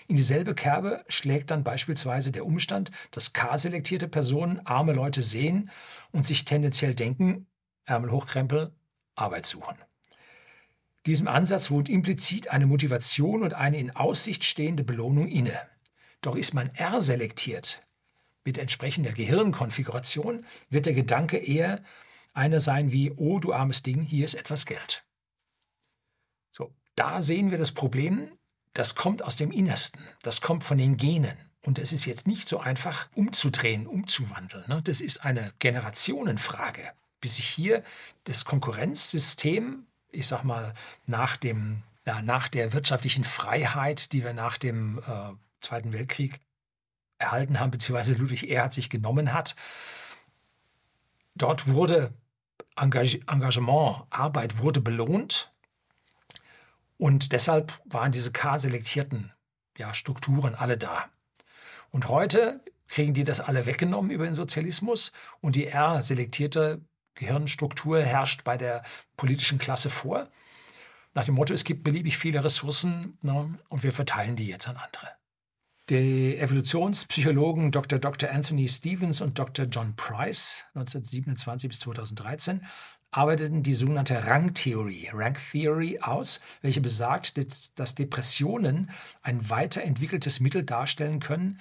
[0.07, 5.71] In dieselbe Kerbe schlägt dann beispielsweise der Umstand, dass K-selektierte Personen arme Leute sehen
[6.11, 7.47] und sich tendenziell denken,
[7.85, 8.71] Ärmel hochkrempel,
[9.15, 9.75] Arbeit suchen.
[11.07, 15.59] Diesem Ansatz wohnt implizit eine Motivation und eine in Aussicht stehende Belohnung inne.
[16.25, 17.83] Doch ist man R selektiert
[18.43, 21.83] mit entsprechender Gehirnkonfiguration, wird der Gedanke eher
[22.33, 25.03] einer sein wie, oh du armes Ding, hier ist etwas Geld.
[26.51, 28.31] So, da sehen wir das Problem,
[28.73, 31.37] das kommt aus dem Innersten, das kommt von den Genen.
[31.61, 34.65] Und es ist jetzt nicht so einfach umzudrehen, umzuwandeln.
[34.67, 34.81] Ne?
[34.83, 37.83] Das ist eine Generationenfrage, bis sich hier
[38.23, 40.73] das Konkurrenzsystem, ich sag mal,
[41.05, 46.39] nach, dem, ja, nach der wirtschaftlichen Freiheit, die wir nach dem äh, Zweiten Weltkrieg
[47.17, 49.55] erhalten haben, beziehungsweise Ludwig Erhard sich genommen hat.
[51.35, 52.13] Dort wurde
[52.75, 55.51] Engagement, Arbeit wurde belohnt
[56.97, 59.33] und deshalb waren diese K-selektierten
[59.77, 61.09] ja, Strukturen alle da.
[61.91, 66.81] Und heute kriegen die das alle weggenommen über den Sozialismus und die R-selektierte
[67.15, 68.83] Gehirnstruktur herrscht bei der
[69.17, 70.29] politischen Klasse vor.
[71.13, 74.75] Nach dem Motto, es gibt beliebig viele Ressourcen ne, und wir verteilen die jetzt an
[74.75, 75.15] andere.
[75.89, 77.99] Die Evolutionspsychologen Dr.
[77.99, 78.31] Dr.
[78.31, 79.67] Anthony Stevens und Dr.
[79.67, 82.65] John Price 1927 bis 2013
[83.11, 87.37] arbeiteten die sogenannte Rangtheorie, Rank Theory aus, welche besagt,
[87.77, 88.89] dass Depressionen
[89.21, 91.59] ein weiterentwickeltes Mittel darstellen können,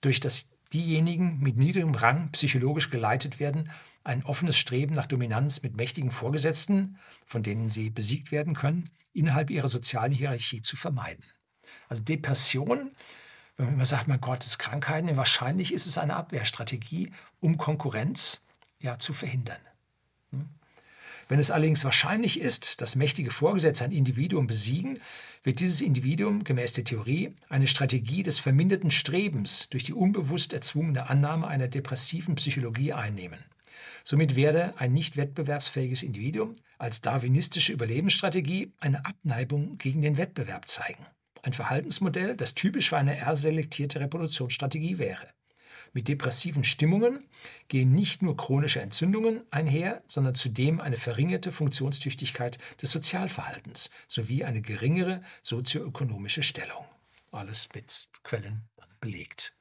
[0.00, 3.70] durch das diejenigen mit niedrigem Rang psychologisch geleitet werden,
[4.02, 9.48] ein offenes Streben nach Dominanz mit mächtigen Vorgesetzten, von denen sie besiegt werden können, innerhalb
[9.48, 11.24] ihrer sozialen Hierarchie zu vermeiden.
[11.88, 12.90] Also Depression
[13.60, 18.40] wenn man immer sagt, mein Gott, es Krankheiten, wahrscheinlich ist es eine Abwehrstrategie, um Konkurrenz
[18.78, 19.60] ja, zu verhindern.
[20.30, 20.48] Hm?
[21.28, 24.98] Wenn es allerdings wahrscheinlich ist, dass mächtige Vorgesetzte ein Individuum besiegen,
[25.42, 31.10] wird dieses Individuum gemäß der Theorie eine Strategie des verminderten Strebens durch die unbewusst erzwungene
[31.10, 33.44] Annahme einer depressiven Psychologie einnehmen.
[34.04, 41.04] Somit werde ein nicht wettbewerbsfähiges Individuum als darwinistische Überlebensstrategie eine Abneigung gegen den Wettbewerb zeigen.
[41.42, 45.26] Ein Verhaltensmodell, das typisch für eine R-selektierte Reproduktionsstrategie wäre.
[45.92, 47.28] Mit depressiven Stimmungen
[47.68, 54.62] gehen nicht nur chronische Entzündungen einher, sondern zudem eine verringerte Funktionstüchtigkeit des Sozialverhaltens sowie eine
[54.62, 56.84] geringere sozioökonomische Stellung.
[57.32, 58.68] Alles mit Quellen
[59.00, 59.56] belegt.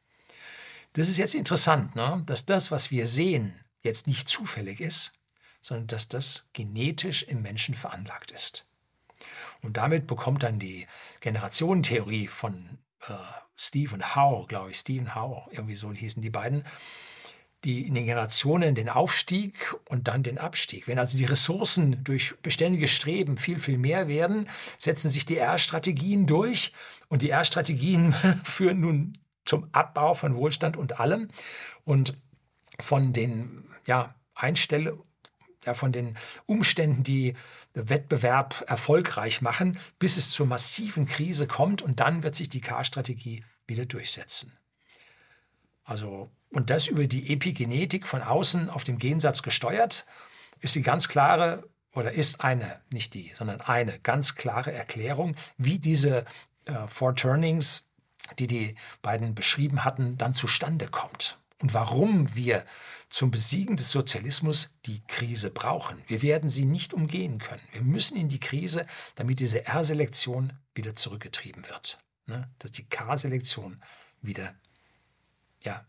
[0.94, 2.24] Das ist jetzt interessant, ne?
[2.26, 5.14] dass das, was wir sehen, jetzt nicht zufällig ist,
[5.62, 8.69] sondern dass das genetisch im Menschen veranlagt ist.
[9.62, 10.88] Und damit bekommt dann die
[11.22, 13.14] Generationentheorie von äh,
[13.58, 16.64] Stephen Howe, glaube ich, Stephen Howe, irgendwie so hießen die beiden,
[17.66, 20.88] die in den Generationen den Aufstieg und dann den Abstieg.
[20.88, 26.26] Wenn also die Ressourcen durch beständiges Streben viel, viel mehr werden, setzen sich die R-Strategien
[26.26, 26.72] durch
[27.10, 31.28] und die R-Strategien führen nun zum Abbau von Wohlstand und allem
[31.84, 32.18] und
[32.80, 35.02] von den ja, Einstellungen
[35.66, 37.36] ja, von den Umständen, die
[37.74, 43.44] Wettbewerb erfolgreich machen, bis es zur massiven Krise kommt und dann wird sich die K-Strategie
[43.68, 44.58] wieder durchsetzen.
[45.84, 50.06] Also, und das über die Epigenetik von außen auf dem Gensatz gesteuert,
[50.60, 55.80] ist die ganz klare oder ist eine, nicht die, sondern eine ganz klare Erklärung, wie
[55.80, 56.26] diese
[56.66, 57.90] äh, Four Turnings,
[58.38, 62.66] die die beiden beschrieben hatten, dann zustande kommt und warum wir
[63.10, 66.02] zum Besiegen des Sozialismus die Krise brauchen.
[66.08, 67.64] Wir werden sie nicht umgehen können.
[67.72, 72.00] Wir müssen in die Krise, damit diese R-Selektion wieder zurückgetrieben wird.
[72.28, 72.50] Ne?
[72.60, 73.82] Dass die K-Selektion
[74.22, 74.54] wieder
[75.62, 75.86] ja,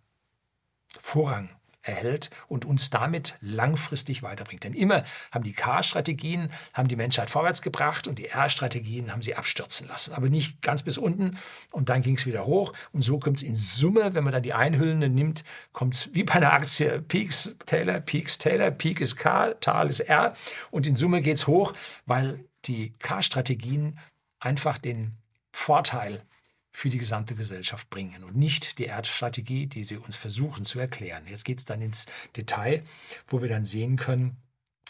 [0.99, 1.51] Vorrang
[1.83, 4.65] erhält und uns damit langfristig weiterbringt.
[4.65, 9.35] Denn immer haben die K-Strategien haben die Menschheit vorwärts gebracht und die R-Strategien haben sie
[9.35, 10.13] abstürzen lassen.
[10.15, 11.39] Aber nicht ganz bis unten
[11.73, 14.43] und dann ging es wieder hoch und so kommt es in Summe, wenn man dann
[14.43, 19.17] die Einhüllenden nimmt, kommt es wie bei einer Aktie Peaks, Taylor, Peaks, Taylor, Peak ist
[19.17, 20.35] K, Tal ist R
[20.71, 21.73] und in Summe geht es hoch,
[22.07, 23.99] weil die K-Strategien
[24.39, 25.17] einfach den
[25.53, 26.23] Vorteil
[26.73, 31.25] für die gesamte Gesellschaft bringen und nicht die Erdstrategie, die sie uns versuchen zu erklären.
[31.29, 32.07] Jetzt geht es dann ins
[32.37, 32.85] Detail,
[33.27, 34.37] wo wir dann sehen können,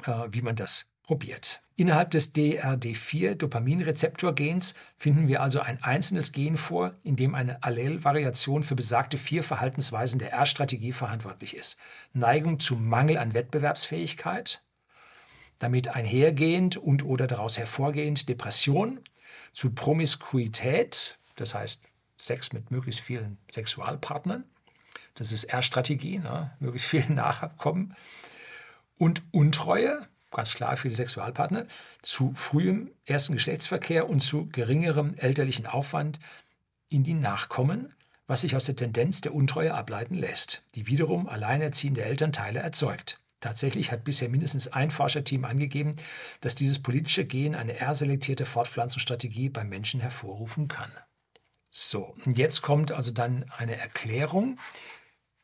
[0.04, 1.62] äh, wie man das probiert.
[1.76, 8.74] Innerhalb des DRD4-Dopaminrezeptorgens finden wir also ein einzelnes Gen vor, in dem eine Allelvariation für
[8.74, 11.78] besagte vier Verhaltensweisen der R-Strategie verantwortlich ist.
[12.12, 14.62] Neigung zu Mangel an Wettbewerbsfähigkeit,
[15.58, 19.00] damit einhergehend und oder daraus hervorgehend Depression,
[19.52, 21.82] zu Promiskuität, das heißt
[22.16, 24.44] Sex mit möglichst vielen Sexualpartnern,
[25.14, 26.52] das ist R-Strategie, ne?
[26.60, 27.96] möglichst viel Nachkommen,
[28.98, 31.66] und Untreue, ganz klar für die Sexualpartner,
[32.02, 36.20] zu frühem ersten Geschlechtsverkehr und zu geringerem elterlichen Aufwand
[36.90, 37.94] in die Nachkommen,
[38.26, 43.20] was sich aus der Tendenz der Untreue ableiten lässt, die wiederum alleinerziehende Elternteile erzeugt.
[43.40, 45.96] Tatsächlich hat bisher mindestens ein Forscherteam angegeben,
[46.42, 50.92] dass dieses politische Gen eine R-selektierte Fortpflanzungsstrategie beim Menschen hervorrufen kann.
[51.70, 54.58] So, und jetzt kommt also dann eine Erklärung,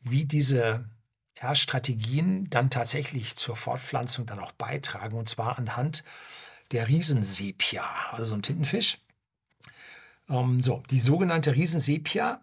[0.00, 0.88] wie diese
[1.36, 6.02] R-Strategien dann tatsächlich zur Fortpflanzung dann auch beitragen, und zwar anhand
[6.72, 8.98] der Riesensepia, also so ein Tintenfisch.
[10.28, 12.40] Ähm, so, die sogenannte Riesensepia,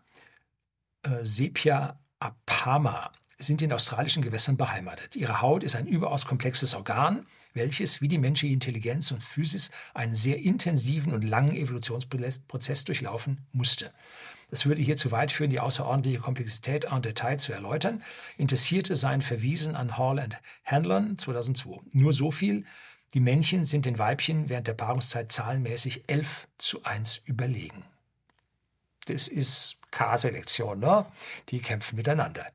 [1.03, 5.17] äh, Sepia apama, sind in australischen Gewässern beheimatet.
[5.17, 10.15] Ihre Haut ist ein überaus komplexes Organ, welches wie die menschliche Intelligenz und Physis einen
[10.15, 13.91] sehr intensiven und langen Evolutionsprozess durchlaufen musste.
[14.49, 18.03] Das würde hier zu weit führen, die außerordentliche Komplexität en Detail zu erläutern.
[18.37, 21.79] Interessierte seien verwiesen an Hall and Hanlon 2002.
[21.93, 22.65] Nur so viel.
[23.15, 27.85] Die Männchen sind den Weibchen während der Paarungszeit zahlenmäßig 11 zu 1 überlegen.
[29.05, 31.05] Das ist K-Selektion, ne?
[31.49, 32.45] Die kämpfen miteinander.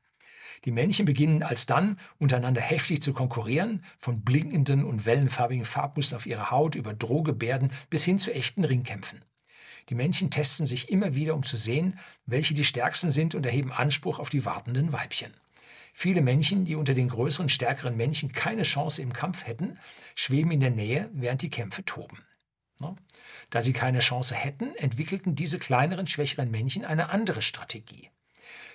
[0.65, 6.51] Die Männchen beginnen alsdann untereinander heftig zu konkurrieren, von blinkenden und wellenfarbigen Farbmustern auf ihrer
[6.51, 9.23] Haut über Drohgebärden bis hin zu echten Ringkämpfen.
[9.89, 13.71] Die Männchen testen sich immer wieder, um zu sehen, welche die stärksten sind und erheben
[13.71, 15.33] Anspruch auf die wartenden Weibchen.
[15.93, 19.79] Viele Männchen, die unter den größeren, stärkeren Männchen keine Chance im Kampf hätten,
[20.15, 22.19] schweben in der Nähe, während die Kämpfe toben.
[23.49, 28.09] Da sie keine Chance hätten, entwickelten diese kleineren, schwächeren Männchen eine andere Strategie.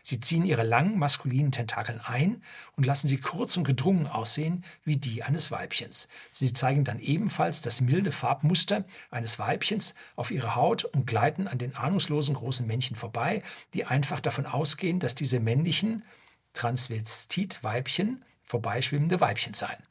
[0.07, 2.43] Sie ziehen ihre langen maskulinen Tentakeln ein
[2.77, 6.09] und lassen sie kurz und gedrungen aussehen wie die eines Weibchens.
[6.31, 11.57] Sie zeigen dann ebenfalls das milde Farbmuster eines Weibchens auf ihre Haut und gleiten an
[11.57, 16.05] den ahnungslosen großen Männchen vorbei, die einfach davon ausgehen, dass diese männlichen
[16.53, 19.83] Transvestit-Weibchen vorbeischwimmende Weibchen seien.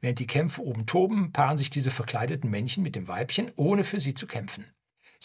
[0.00, 3.98] Während die Kämpfe oben toben, paaren sich diese verkleideten Männchen mit dem Weibchen, ohne für
[3.98, 4.64] sie zu kämpfen.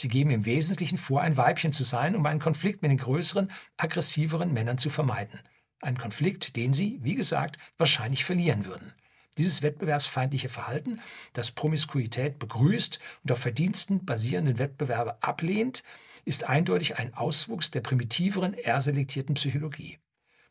[0.02, 3.52] Sie geben im Wesentlichen vor, ein Weibchen zu sein, um einen Konflikt mit den größeren,
[3.78, 5.40] aggressiveren Männern zu vermeiden.
[5.80, 8.94] Ein Konflikt, den sie, wie gesagt, wahrscheinlich verlieren würden.
[9.38, 11.00] Dieses wettbewerbsfeindliche Verhalten,
[11.34, 15.84] das Promiskuität begrüßt und auf Verdiensten basierenden Wettbewerbe ablehnt,
[16.26, 20.00] ist eindeutig ein Auswuchs der primitiveren R-selektierten Psychologie.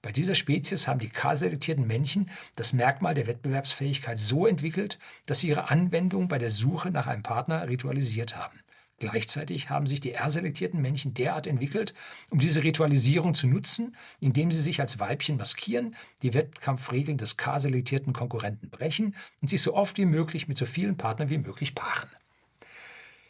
[0.01, 5.49] Bei dieser Spezies haben die K-selektierten Männchen das Merkmal der Wettbewerbsfähigkeit so entwickelt, dass sie
[5.49, 8.61] ihre Anwendung bei der Suche nach einem Partner ritualisiert haben.
[9.01, 11.95] Gleichzeitig haben sich die R-selektierten Männchen derart entwickelt,
[12.29, 18.13] um diese Ritualisierung zu nutzen, indem sie sich als Weibchen maskieren, die Wettkampfregeln des K-selektierten
[18.13, 22.11] Konkurrenten brechen und sich so oft wie möglich mit so vielen Partnern wie möglich paaren.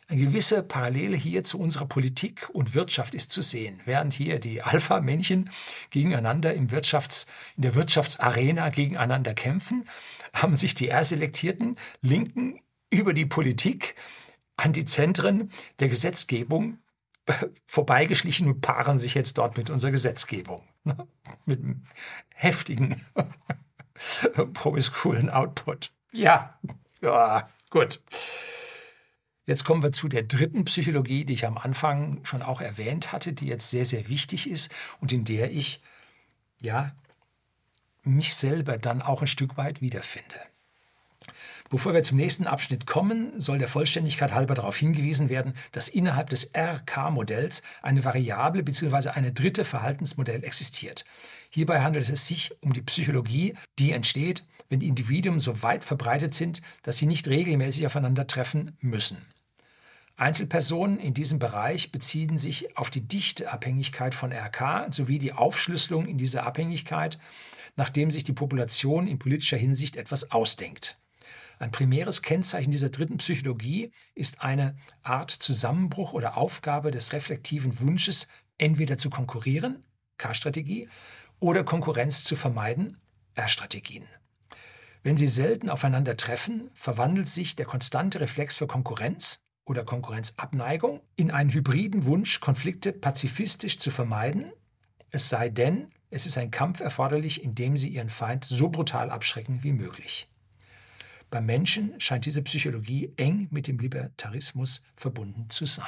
[0.09, 3.81] Eine gewisse Parallele hier zu unserer Politik und Wirtschaft ist zu sehen.
[3.85, 5.51] Während hier die Alpha-Männchen
[5.91, 9.85] gegeneinander im Wirtschafts-, in der Wirtschaftsarena gegeneinander kämpfen,
[10.33, 12.59] haben sich die R-selektierten Linken
[12.91, 13.95] über die Politik
[14.61, 16.79] an die Zentren der Gesetzgebung
[17.27, 17.33] äh,
[17.67, 20.63] vorbeigeschlichen und paaren sich jetzt dort mit unserer Gesetzgebung.
[20.85, 20.97] Ne?
[21.47, 21.85] Mit einem
[22.35, 23.05] heftigen,
[24.53, 25.93] promiskulen Output.
[26.13, 26.59] Ja,
[27.01, 28.01] ja, gut.
[29.47, 33.33] Jetzt kommen wir zu der dritten Psychologie, die ich am Anfang schon auch erwähnt hatte,
[33.33, 35.81] die jetzt sehr, sehr wichtig ist und in der ich
[36.61, 36.95] ja
[38.03, 40.41] mich selber dann auch ein Stück weit wiederfinde.
[41.71, 46.29] Bevor wir zum nächsten Abschnitt kommen, soll der Vollständigkeit halber darauf hingewiesen werden, dass innerhalb
[46.29, 49.11] des RK-Modells eine Variable bzw.
[49.11, 51.05] eine dritte Verhaltensmodell existiert.
[51.49, 56.61] Hierbei handelt es sich um die Psychologie, die entsteht, wenn Individuen so weit verbreitet sind,
[56.83, 59.19] dass sie nicht regelmäßig aufeinandertreffen müssen.
[60.17, 66.07] Einzelpersonen in diesem Bereich beziehen sich auf die dichte Abhängigkeit von RK sowie die Aufschlüsselung
[66.07, 67.21] in dieser Abhängigkeit,
[67.77, 71.00] nachdem sich die Population in politischer Hinsicht etwas ausdenkt.
[71.61, 78.29] Ein primäres Kennzeichen dieser dritten Psychologie ist eine Art Zusammenbruch oder Aufgabe des reflektiven Wunsches,
[78.57, 79.85] entweder zu konkurrieren,
[80.17, 80.89] K-Strategie,
[81.39, 82.97] oder Konkurrenz zu vermeiden,
[83.35, 84.07] R-Strategien.
[85.03, 91.31] Wenn sie selten aufeinander treffen, verwandelt sich der konstante Reflex für Konkurrenz oder Konkurrenzabneigung in
[91.31, 94.51] einen hybriden Wunsch, Konflikte pazifistisch zu vermeiden,
[95.11, 99.11] es sei denn, es ist ein Kampf erforderlich, in dem sie ihren Feind so brutal
[99.11, 100.30] abschrecken wie möglich.
[101.31, 105.87] Beim Menschen scheint diese Psychologie eng mit dem Libertarismus verbunden zu sein.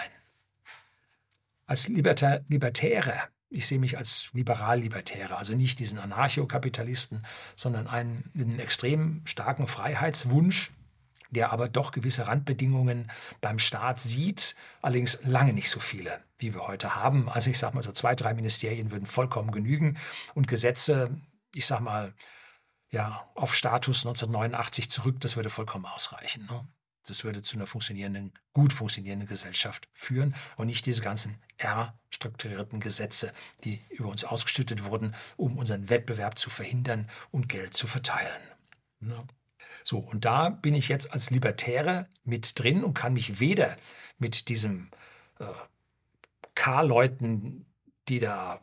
[1.67, 3.15] Als Liberta Libertäre,
[3.51, 7.27] ich sehe mich als liberal-libertäre, also nicht diesen Anarchokapitalisten,
[7.57, 10.73] sondern einen, einen extrem starken Freiheitswunsch,
[11.31, 16.67] der aber doch gewisse Randbedingungen beim Staat sieht, allerdings lange nicht so viele, wie wir
[16.67, 17.29] heute haben.
[17.29, 19.99] Also ich sage mal so zwei, drei Ministerien würden vollkommen genügen
[20.35, 21.17] und Gesetze,
[21.55, 22.15] ich sage mal,
[22.93, 26.47] ja, auf Status 1989 zurück, das würde vollkommen ausreichen.
[26.47, 26.67] Ne?
[27.07, 33.33] Das würde zu einer funktionierenden, gut funktionierenden Gesellschaft führen und nicht diese ganzen R-strukturierten Gesetze,
[33.65, 38.43] die über uns ausgestüttet wurden, um unseren Wettbewerb zu verhindern und Geld zu verteilen.
[39.01, 39.27] Ne?
[39.85, 43.77] So, und da bin ich jetzt als Libertäre mit drin und kann mich weder
[44.19, 44.91] mit diesem
[45.41, 45.47] äh,
[46.55, 47.67] K-Leuten,
[48.09, 48.61] die da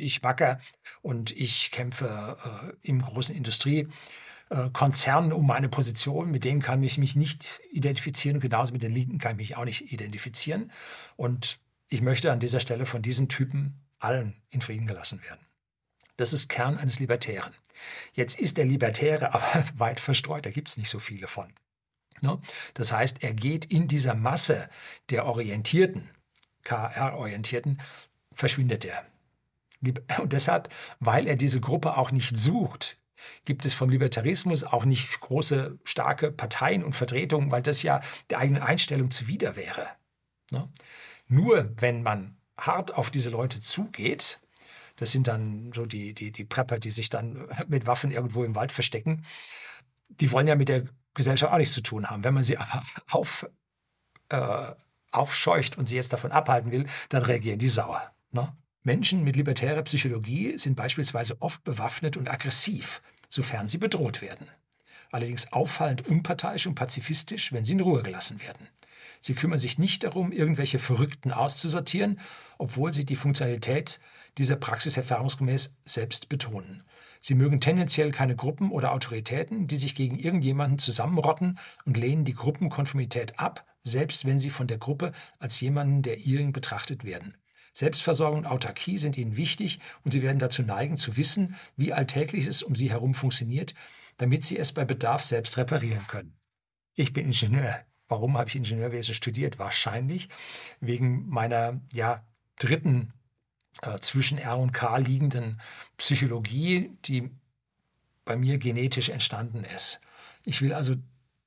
[0.00, 0.58] ich wacker
[1.02, 6.30] und ich kämpfe äh, im großen Industriekonzern äh, um meine Position.
[6.30, 9.56] Mit denen kann ich mich nicht identifizieren und genauso mit den Linken kann ich mich
[9.56, 10.72] auch nicht identifizieren.
[11.16, 15.44] Und ich möchte an dieser Stelle von diesen Typen allen in Frieden gelassen werden.
[16.16, 17.54] Das ist Kern eines Libertären.
[18.12, 21.52] Jetzt ist der Libertäre aber weit verstreut, da gibt es nicht so viele von.
[22.20, 22.38] Ne?
[22.74, 24.68] Das heißt, er geht in dieser Masse
[25.08, 26.10] der Orientierten,
[26.64, 27.80] KR-Orientierten,
[28.32, 29.04] verschwindet er.
[30.20, 30.68] Und deshalb,
[30.98, 33.00] weil er diese Gruppe auch nicht sucht,
[33.44, 38.00] gibt es vom Libertarismus auch nicht große, starke Parteien und Vertretungen, weil das ja
[38.30, 39.88] der eigenen Einstellung zuwider wäre.
[40.50, 40.68] Ne?
[41.26, 44.40] Nur wenn man hart auf diese Leute zugeht,
[44.96, 48.54] das sind dann so die, die, die Prepper, die sich dann mit Waffen irgendwo im
[48.54, 49.24] Wald verstecken.
[50.08, 52.24] Die wollen ja mit der Gesellschaft auch nichts zu tun haben.
[52.24, 53.48] Wenn man sie aber auf,
[54.28, 54.72] äh,
[55.10, 58.12] aufscheucht und sie jetzt davon abhalten will, dann reagieren die sauer.
[58.30, 58.52] Ne?
[58.82, 64.48] Menschen mit libertärer Psychologie sind beispielsweise oft bewaffnet und aggressiv, sofern sie bedroht werden.
[65.12, 68.68] Allerdings auffallend unparteiisch und pazifistisch, wenn sie in Ruhe gelassen werden.
[69.20, 72.20] Sie kümmern sich nicht darum, irgendwelche Verrückten auszusortieren,
[72.58, 74.00] obwohl sie die Funktionalität
[74.38, 76.82] dieser Praxis erfahrungsgemäß selbst betonen.
[77.20, 82.34] Sie mögen tendenziell keine Gruppen oder Autoritäten, die sich gegen irgendjemanden zusammenrotten und lehnen die
[82.34, 87.36] Gruppenkonformität ab, selbst wenn sie von der Gruppe als jemanden der ihren betrachtet werden.
[87.72, 92.46] Selbstversorgung und Autarkie sind ihnen wichtig und sie werden dazu neigen zu wissen, wie alltäglich
[92.46, 93.74] es um sie herum funktioniert,
[94.16, 96.34] damit sie es bei Bedarf selbst reparieren können.
[96.94, 97.80] Ich bin Ingenieur.
[98.08, 99.58] Warum habe ich Ingenieurwesen studiert?
[99.58, 100.28] Wahrscheinlich
[100.80, 102.26] wegen meiner ja,
[102.58, 103.12] dritten
[103.82, 105.60] äh, zwischen R und K liegenden
[105.96, 107.30] Psychologie, die
[108.24, 110.00] bei mir genetisch entstanden ist.
[110.44, 110.96] Ich will also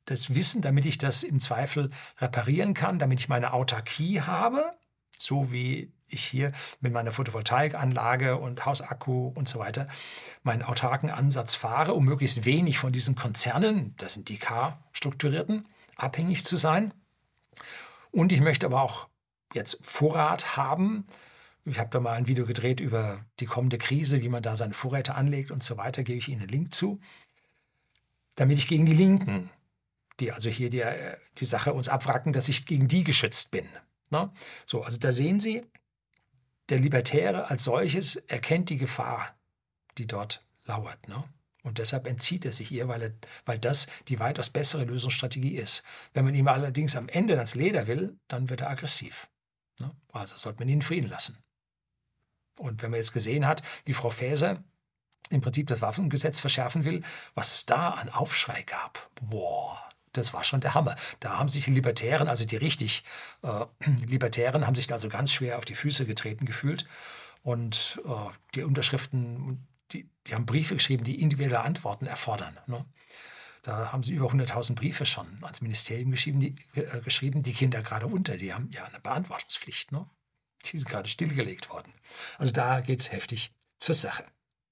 [0.05, 4.73] das Wissen, damit ich das im Zweifel reparieren kann, damit ich meine Autarkie habe,
[5.17, 9.87] so wie ich hier mit meiner Photovoltaikanlage und Hausakku und so weiter
[10.43, 16.45] meinen autarken Ansatz fahre, um möglichst wenig von diesen Konzernen, das sind die K-strukturierten, abhängig
[16.45, 16.93] zu sein.
[18.11, 19.07] Und ich möchte aber auch
[19.53, 21.07] jetzt Vorrat haben,
[21.65, 24.73] ich habe da mal ein Video gedreht über die kommende Krise, wie man da seine
[24.73, 26.99] Vorräte anlegt und so weiter, gebe ich Ihnen einen Link zu,
[28.35, 29.49] damit ich gegen die Linken,
[30.19, 30.83] die also hier die,
[31.37, 33.67] die Sache uns abwracken, dass ich gegen die geschützt bin.
[34.13, 34.31] Ne?
[34.65, 35.65] So, also da sehen Sie,
[36.69, 39.35] der Libertäre als solches erkennt die Gefahr,
[39.97, 41.07] die dort lauert.
[41.09, 41.23] Ne?
[41.63, 43.13] Und deshalb entzieht er sich ihr, weil, er,
[43.45, 45.83] weil das die weitaus bessere Lösungsstrategie ist.
[46.13, 49.27] Wenn man ihm allerdings am Ende ans Leder will, dann wird er aggressiv.
[49.79, 49.91] Ne?
[50.11, 51.37] Also sollte man ihn in Frieden lassen.
[52.59, 54.63] Und wenn man jetzt gesehen hat, wie Frau Faeser
[55.31, 57.01] im Prinzip das Waffengesetz verschärfen will,
[57.33, 59.81] was es da an Aufschrei gab, boah,
[60.13, 60.95] das war schon der Hammer.
[61.19, 63.03] Da haben sich die Libertären, also die richtig
[63.41, 63.65] äh,
[64.05, 66.85] Libertären, haben sich da so ganz schwer auf die Füße getreten gefühlt.
[67.41, 68.09] Und äh,
[68.55, 72.57] die Unterschriften, die, die, haben Briefe geschrieben, die individuelle Antworten erfordern.
[72.67, 72.85] Ne?
[73.63, 77.81] Da haben sie über 100.000 Briefe schon ans Ministerium geschrieben die, äh, geschrieben, die Kinder
[77.81, 79.91] gerade unter, die haben ja eine Beantwortungspflicht.
[79.91, 80.05] Ne?
[80.65, 81.93] Die sind gerade stillgelegt worden.
[82.37, 84.25] Also da geht es heftig zur Sache.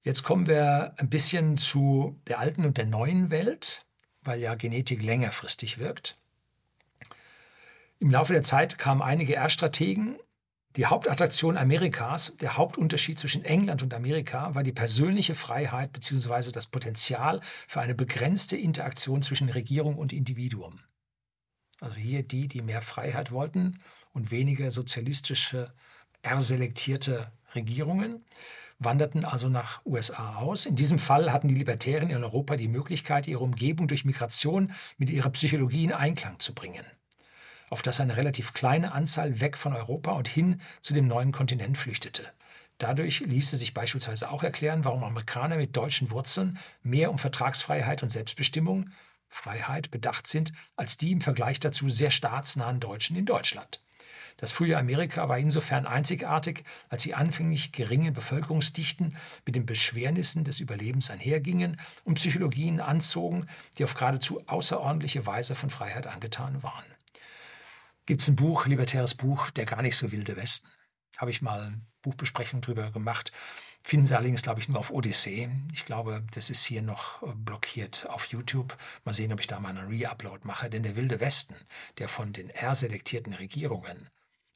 [0.04, 3.86] Jetzt kommen wir ein bisschen zu der alten und der neuen Welt,
[4.24, 6.18] weil ja Genetik längerfristig wirkt.
[8.00, 10.18] Im Laufe der Zeit kamen einige R-Strategen.
[10.76, 16.52] Die Hauptattraktion Amerikas, der Hauptunterschied zwischen England und Amerika, war die persönliche Freiheit bzw.
[16.52, 20.80] das Potenzial für eine begrenzte Interaktion zwischen Regierung und Individuum.
[21.82, 23.80] Also hier die, die mehr Freiheit wollten
[24.14, 25.74] und weniger sozialistische,
[26.22, 28.24] erselektierte Regierungen,
[28.84, 30.66] wanderten also nach USA aus.
[30.66, 35.10] In diesem Fall hatten die Libertären in Europa die Möglichkeit, ihre Umgebung durch Migration mit
[35.10, 36.84] ihrer Psychologie in Einklang zu bringen,
[37.70, 41.78] auf das eine relativ kleine Anzahl weg von Europa und hin zu dem neuen Kontinent
[41.78, 42.24] flüchtete.
[42.80, 48.10] Dadurch ließe sich beispielsweise auch erklären, warum Amerikaner mit deutschen Wurzeln mehr um Vertragsfreiheit und
[48.10, 48.90] Selbstbestimmung,
[49.28, 53.81] Freiheit bedacht sind, als die im Vergleich dazu sehr staatsnahen Deutschen in Deutschland.
[54.42, 59.16] Das frühe Amerika war insofern einzigartig, als die anfänglich geringen Bevölkerungsdichten
[59.46, 63.46] mit den Beschwernissen des Überlebens einhergingen und Psychologien anzogen,
[63.78, 66.86] die auf geradezu außerordentliche Weise von Freiheit angetan waren.
[68.08, 70.70] Gibt es ein Buch, libertäres Buch, der gar nicht so wilde Westen?
[71.18, 73.32] Habe ich mal eine Buchbesprechung drüber gemacht.
[73.84, 75.52] Finden Sie allerdings, glaube ich, nur auf Odyssee.
[75.72, 78.76] Ich glaube, das ist hier noch äh, blockiert auf YouTube.
[79.06, 80.70] Mal sehen, ob ich da mal einen Re-Upload mache.
[80.70, 81.56] Denn der Wilde Westen,
[82.00, 84.10] der von den R-selektierten Regierungen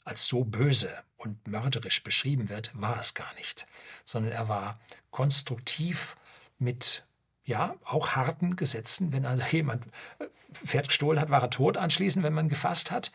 [0.06, 3.68] als so böse und mörderisch beschrieben wird, war es gar nicht,
[4.06, 4.80] sondern er war
[5.12, 6.16] konstruktiv
[6.58, 7.06] mit
[7.44, 9.12] ja, auch harten Gesetzen.
[9.12, 9.86] Wenn also jemand
[10.20, 13.12] äh, Pferd gestohlen hat, war er tot anschließend, wenn man gefasst hat.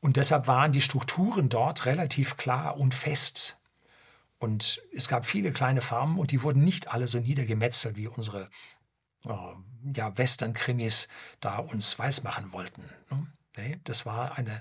[0.00, 3.56] Und deshalb waren die Strukturen dort relativ klar und fest.
[4.38, 8.44] Und es gab viele kleine Farmen und die wurden nicht alle so niedergemetzelt, wie unsere
[9.24, 9.30] äh,
[9.94, 11.08] ja, Western-Krimis
[11.40, 12.84] da uns weismachen wollten.
[13.10, 13.80] Ne?
[13.84, 14.60] Das war eine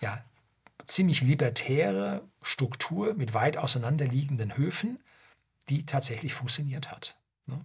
[0.00, 0.24] ja,
[0.88, 4.98] ziemlich libertäre Struktur mit weit auseinanderliegenden Höfen,
[5.68, 7.16] die tatsächlich funktioniert hat.
[7.46, 7.60] Ne?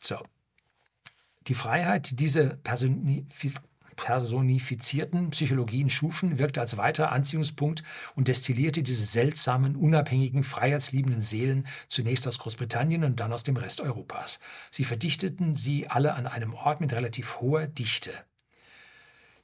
[0.00, 0.18] So.
[1.48, 2.58] Die Freiheit, die diese
[3.96, 7.82] personifizierten Psychologien schufen, wirkte als weiterer Anziehungspunkt
[8.14, 13.82] und destillierte diese seltsamen, unabhängigen, freiheitsliebenden Seelen zunächst aus Großbritannien und dann aus dem Rest
[13.82, 14.40] Europas.
[14.70, 18.12] Sie verdichteten sie alle an einem Ort mit relativ hoher Dichte.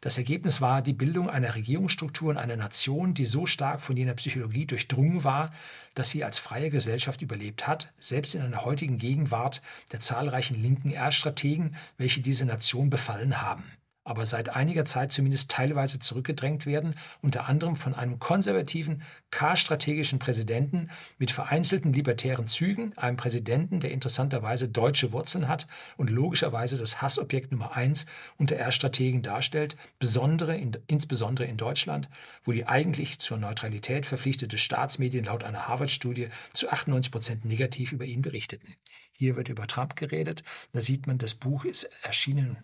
[0.02, 4.14] Das Ergebnis war die Bildung einer Regierungsstruktur und einer Nation, die so stark von jener
[4.14, 5.50] Psychologie durchdrungen war,
[5.94, 9.60] dass sie als freie Gesellschaft überlebt hat, selbst in einer heutigen Gegenwart
[9.92, 13.64] der zahlreichen linken R-Strategen, welche diese Nation befallen haben
[14.04, 20.90] aber seit einiger Zeit zumindest teilweise zurückgedrängt werden, unter anderem von einem konservativen, K-strategischen Präsidenten
[21.18, 27.52] mit vereinzelten libertären Zügen, einem Präsidenten, der interessanterweise deutsche Wurzeln hat und logischerweise das Hassobjekt
[27.52, 28.06] Nummer eins
[28.38, 32.08] unter R-Strategen darstellt, besondere in, insbesondere in Deutschland,
[32.44, 38.06] wo die eigentlich zur Neutralität verpflichtete Staatsmedien laut einer Harvard-Studie zu 98 Prozent negativ über
[38.06, 38.74] ihn berichteten.
[39.12, 40.42] Hier wird über Trump geredet.
[40.72, 42.56] Da sieht man, das Buch ist erschienen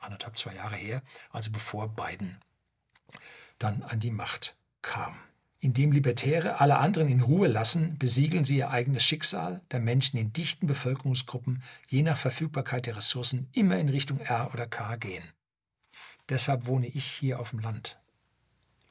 [0.00, 2.38] anderthalb, zwei Jahre her, also bevor Biden
[3.58, 5.16] dann an die Macht kam.
[5.60, 10.32] Indem Libertäre alle anderen in Ruhe lassen, besiegeln sie ihr eigenes Schicksal, da Menschen in
[10.32, 15.24] dichten Bevölkerungsgruppen je nach Verfügbarkeit der Ressourcen immer in Richtung R oder K gehen.
[16.28, 17.98] Deshalb wohne ich hier auf dem Land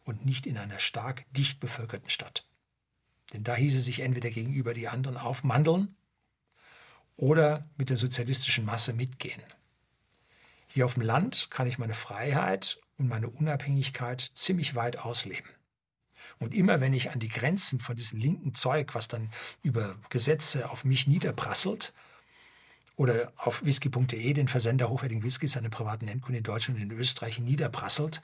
[0.05, 2.45] und nicht in einer stark dicht bevölkerten Stadt.
[3.33, 5.93] Denn da hieße sich entweder gegenüber die anderen aufmandeln
[7.17, 9.41] oder mit der sozialistischen Masse mitgehen.
[10.75, 15.49] Hier auf dem Land kann ich meine Freiheit und meine Unabhängigkeit ziemlich weit ausleben.
[16.37, 19.29] Und immer wenn ich an die Grenzen von diesem linken Zeug, was dann
[19.61, 21.93] über Gesetze auf mich niederprasselt,
[22.97, 27.39] oder auf whisky.de, den Versender hochwertigen Whiskys den privaten Endkunden in Deutschland und in Österreich
[27.39, 28.21] niederprasselt,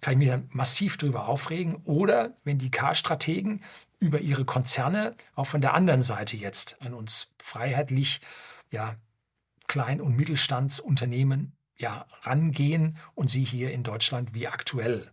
[0.00, 1.76] kann ich mich dann massiv darüber aufregen.
[1.84, 3.62] Oder wenn die K-Strategen
[4.00, 8.20] über ihre Konzerne auch von der anderen Seite jetzt an uns freiheitlich
[8.72, 8.96] ja,
[9.68, 15.10] Klein- und Mittelstandsunternehmen ja, rangehen und sie hier in Deutschland wie aktuell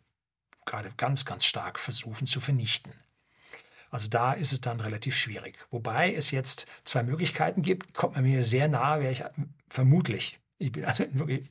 [0.66, 2.94] gerade ganz, ganz stark versuchen zu vernichten.
[3.90, 5.58] Also da ist es dann relativ schwierig.
[5.72, 9.24] Wobei es jetzt zwei Möglichkeiten gibt, kommt man mir sehr nahe, wäre ich
[9.68, 10.40] vermutlich.
[10.60, 11.50] Ich bin also wirklich,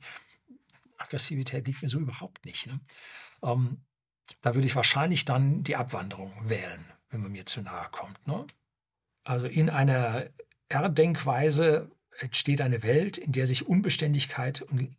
[0.97, 2.67] Aggressivität liegt mir so überhaupt nicht.
[2.67, 2.79] Ne?
[3.43, 3.81] Ähm,
[4.41, 8.25] da würde ich wahrscheinlich dann die Abwanderung wählen, wenn man mir zu nahe kommt.
[8.25, 8.45] Ne?
[9.25, 10.27] Also in einer
[10.69, 14.95] R-Denkweise entsteht eine Welt, in der sich Unbeständigkeit und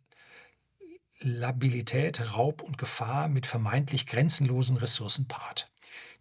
[1.19, 5.71] Labilität, Raub und Gefahr mit vermeintlich grenzenlosen Ressourcen paart.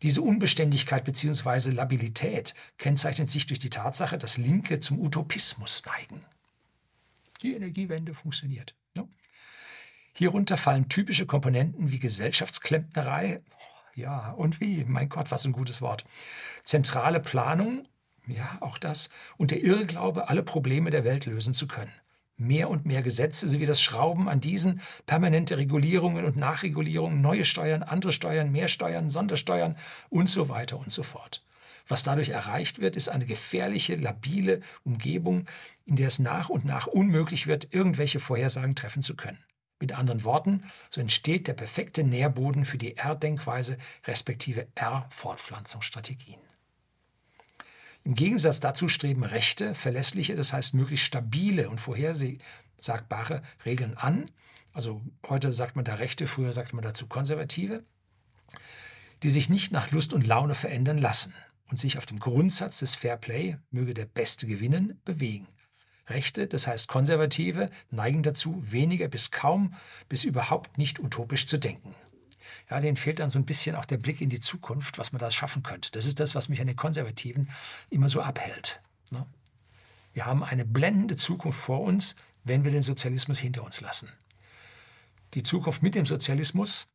[0.02, 1.70] Diese Unbeständigkeit bzw.
[1.70, 6.24] Labilität kennzeichnet sich durch die Tatsache, dass Linke zum Utopismus neigen.
[7.42, 8.74] Die Energiewende funktioniert.
[8.94, 9.08] Ne?
[10.14, 13.42] Hierunter fallen typische Komponenten wie Gesellschaftsklempnerei,
[13.94, 16.04] ja, und wie, mein Gott, was ein gutes Wort,
[16.64, 17.86] zentrale Planung
[18.30, 19.10] ja, auch das.
[19.36, 21.92] Und der Irrglaube, alle Probleme der Welt lösen zu können.
[22.36, 27.82] Mehr und mehr Gesetze sowie das Schrauben an diesen, permanente Regulierungen und Nachregulierungen, neue Steuern,
[27.82, 29.76] andere Steuern, mehr Steuern, Sondersteuern
[30.08, 31.44] und so weiter und so fort.
[31.86, 35.44] Was dadurch erreicht wird, ist eine gefährliche, labile Umgebung,
[35.84, 39.44] in der es nach und nach unmöglich wird, irgendwelche Vorhersagen treffen zu können.
[39.80, 43.76] Mit anderen Worten, so entsteht der perfekte Nährboden für die R-Denkweise
[44.06, 46.40] respektive R-Fortpflanzungsstrategien.
[48.10, 54.32] Im Gegensatz dazu streben Rechte verlässliche, das heißt möglichst stabile und vorhersagbare Regeln an.
[54.72, 57.84] Also heute sagt man da Rechte, früher sagt man dazu Konservative,
[59.22, 61.34] die sich nicht nach Lust und Laune verändern lassen
[61.68, 65.46] und sich auf dem Grundsatz des Fair Play, möge der Beste gewinnen, bewegen.
[66.08, 69.72] Rechte, das heißt Konservative, neigen dazu, weniger bis kaum
[70.08, 71.94] bis überhaupt nicht utopisch zu denken.
[72.68, 75.20] Ja, denen fehlt dann so ein bisschen auch der Blick in die Zukunft, was man
[75.20, 75.90] da schaffen könnte.
[75.92, 77.48] Das ist das, was mich an den Konservativen
[77.90, 78.80] immer so abhält.
[79.10, 79.26] Ne?
[80.12, 84.10] Wir haben eine blendende Zukunft vor uns, wenn wir den Sozialismus hinter uns lassen.
[85.34, 86.86] Die Zukunft mit dem Sozialismus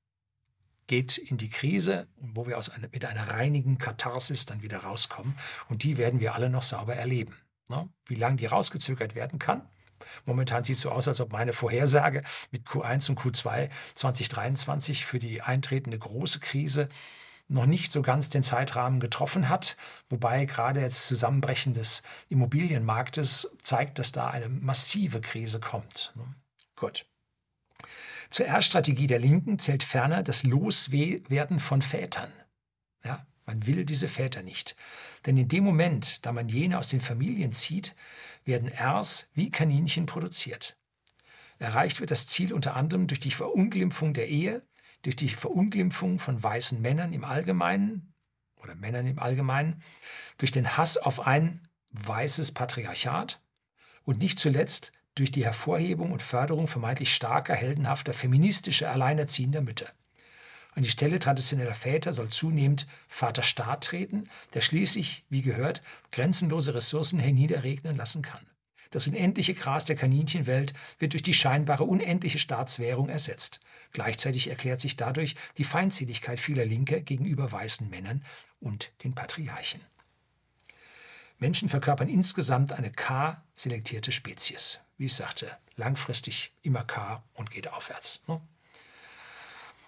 [0.87, 5.35] geht in die Krise, wo wir einer, mit einer reinigen Katharsis dann wieder rauskommen.
[5.69, 7.35] Und die werden wir alle noch sauber erleben.
[7.69, 7.89] Ne?
[8.05, 9.67] Wie lange die rausgezögert werden kann?
[10.25, 15.19] Momentan sieht es so aus, als ob meine Vorhersage mit Q1 und Q2 2023 für
[15.19, 16.89] die eintretende große Krise
[17.47, 19.77] noch nicht so ganz den Zeitrahmen getroffen hat,
[20.09, 26.13] wobei gerade jetzt Zusammenbrechen des Immobilienmarktes zeigt, dass da eine massive Krise kommt.
[26.75, 27.05] Gut.
[28.31, 32.33] Zur Erststrategie der Linken zählt ferner das Loswerden von Vätern.
[33.03, 34.75] Ja, man will diese Väter nicht.
[35.25, 37.95] Denn in dem Moment, da man jene aus den Familien zieht,
[38.43, 40.77] werden Rs wie Kaninchen produziert.
[41.57, 44.61] Erreicht wird das Ziel unter anderem durch die Verunglimpfung der Ehe,
[45.03, 48.13] durch die Verunglimpfung von weißen Männern im Allgemeinen
[48.61, 49.81] oder Männern im Allgemeinen,
[50.37, 53.41] durch den Hass auf ein weißes Patriarchat
[54.03, 59.87] und nicht zuletzt durch die Hervorhebung und Förderung vermeintlich starker, heldenhafter, feministischer, alleinerziehender Mütter.
[60.75, 66.75] An die Stelle traditioneller Väter soll zunehmend Vater Staat treten, der schließlich, wie gehört, grenzenlose
[66.75, 68.45] Ressourcen herniederregnen lassen kann.
[68.91, 73.61] Das unendliche Gras der Kaninchenwelt wird durch die scheinbare unendliche Staatswährung ersetzt.
[73.93, 78.23] Gleichzeitig erklärt sich dadurch die Feindseligkeit vieler Linker gegenüber weißen Männern
[78.59, 79.81] und den Patriarchen.
[81.39, 84.79] Menschen verkörpern insgesamt eine K-selektierte Spezies.
[84.97, 88.21] Wie ich sagte, langfristig immer K und geht aufwärts.
[88.27, 88.41] Ne?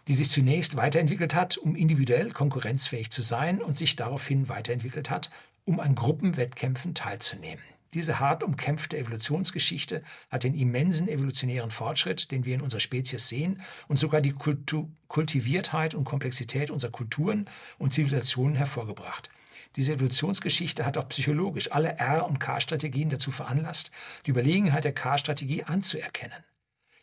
[0.08, 5.30] Die sich zunächst weiterentwickelt hat, um individuell konkurrenzfähig zu sein und sich daraufhin weiterentwickelt hat,
[5.66, 7.64] um an Gruppenwettkämpfen teilzunehmen.
[7.94, 13.62] Diese hart umkämpfte Evolutionsgeschichte hat den immensen evolutionären Fortschritt, den wir in unserer Spezies sehen,
[13.88, 19.30] und sogar die Kultu Kultiviertheit und Komplexität unserer Kulturen und Zivilisationen hervorgebracht.
[19.78, 23.92] Diese Evolutionsgeschichte hat auch psychologisch alle R- und K-Strategien dazu veranlasst,
[24.26, 26.47] die Überlegenheit der K-Strategie anzuerkennen.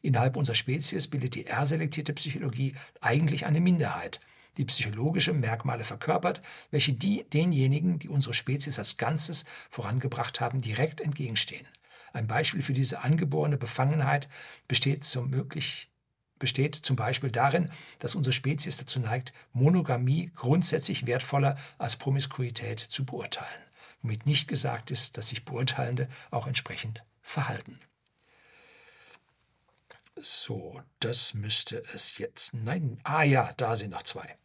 [0.05, 4.20] Innerhalb unserer Spezies bildet die R-selektierte Psychologie eigentlich eine Minderheit,
[4.59, 11.00] die psychologische Merkmale verkörpert, welche die denjenigen, die unsere Spezies als Ganzes vorangebracht haben, direkt
[11.00, 11.66] entgegenstehen.
[12.12, 14.28] Ein Beispiel für diese angeborene Befangenheit
[14.68, 15.90] besteht zum möglich
[16.38, 23.07] besteht zum Beispiel darin, dass unsere Spezies dazu neigt, Monogamie grundsätzlich wertvoller als Promiskuität zu
[23.07, 23.62] beurteilen.
[24.02, 27.80] Womit nicht gesagt ist, dass sich Beurteilende auch entsprechend verhalten.
[30.21, 32.55] So, das müsste es jetzt.
[32.55, 34.37] Nein, ah ja, da sind noch zwei.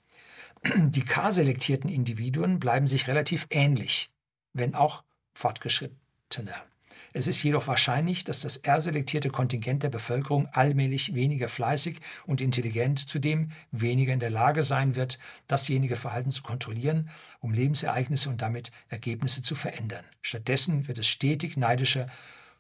[0.76, 4.12] Die K-selektierten Individuen bleiben sich relativ ähnlich,
[4.54, 5.04] wenn auch
[5.34, 6.66] fortgeschrittener.
[7.14, 13.00] Es ist jedoch wahrscheinlich, dass das R-selektierte Kontingent der Bevölkerung allmählich weniger fleißig und intelligent,
[13.00, 15.18] zudem weniger in der Lage sein wird,
[15.48, 17.10] dasjenige Verhalten zu kontrollieren,
[17.40, 20.06] um Lebensereignisse und damit Ergebnisse zu verändern.
[20.22, 22.08] Stattdessen wird es stetig neidischer,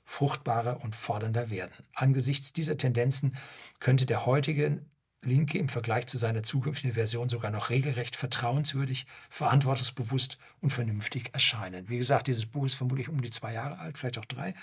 [0.10, 1.72] fruchtbarer und fordernder werden.
[1.94, 3.38] Angesichts dieser Tendenzen
[3.80, 4.84] könnte der heutige
[5.22, 11.90] Linke im Vergleich zu seiner zukünftigen Version sogar noch regelrecht vertrauenswürdig, verantwortungsbewusst und vernünftig erscheinen.
[11.90, 14.56] Wie gesagt, dieses Buch ist vermutlich um die zwei Jahre alt, vielleicht auch drei.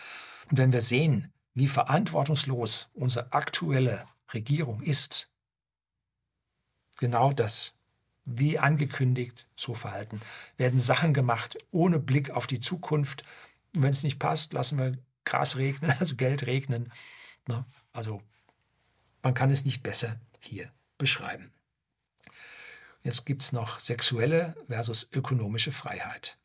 [0.50, 5.30] Und wenn wir sehen, wie verantwortungslos unsere aktuelle Regierung ist,
[6.96, 7.76] genau das,
[8.24, 10.20] wie angekündigt, so verhalten,
[10.56, 13.22] werden Sachen gemacht ohne Blick auf die Zukunft.
[13.76, 16.90] Und wenn es nicht passt, lassen wir Gras regnen, also Geld regnen.
[17.92, 18.22] Also
[19.22, 21.52] man kann es nicht besser hier beschreiben.
[23.02, 26.38] Jetzt gibt es noch sexuelle versus ökonomische Freiheit.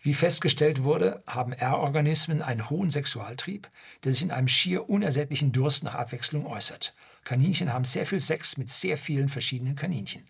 [0.00, 3.68] Wie festgestellt wurde, haben R-Organismen einen hohen Sexualtrieb,
[4.04, 6.94] der sich in einem schier unersättlichen Durst nach Abwechslung äußert.
[7.24, 10.28] Kaninchen haben sehr viel Sex mit sehr vielen verschiedenen Kaninchen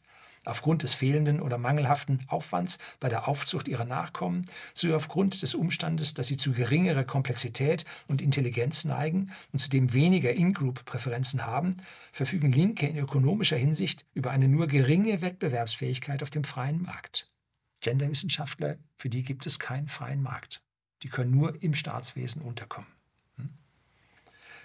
[0.48, 6.14] aufgrund des fehlenden oder mangelhaften Aufwands bei der Aufzucht ihrer Nachkommen, sowie aufgrund des Umstandes,
[6.14, 11.76] dass sie zu geringerer Komplexität und Intelligenz neigen und zudem weniger In-Group-Präferenzen haben,
[12.12, 17.30] verfügen Linke in ökonomischer Hinsicht über eine nur geringe Wettbewerbsfähigkeit auf dem freien Markt.
[17.80, 20.62] Genderwissenschaftler, für die gibt es keinen freien Markt.
[21.02, 22.90] Die können nur im Staatswesen unterkommen.
[23.36, 23.50] Hm?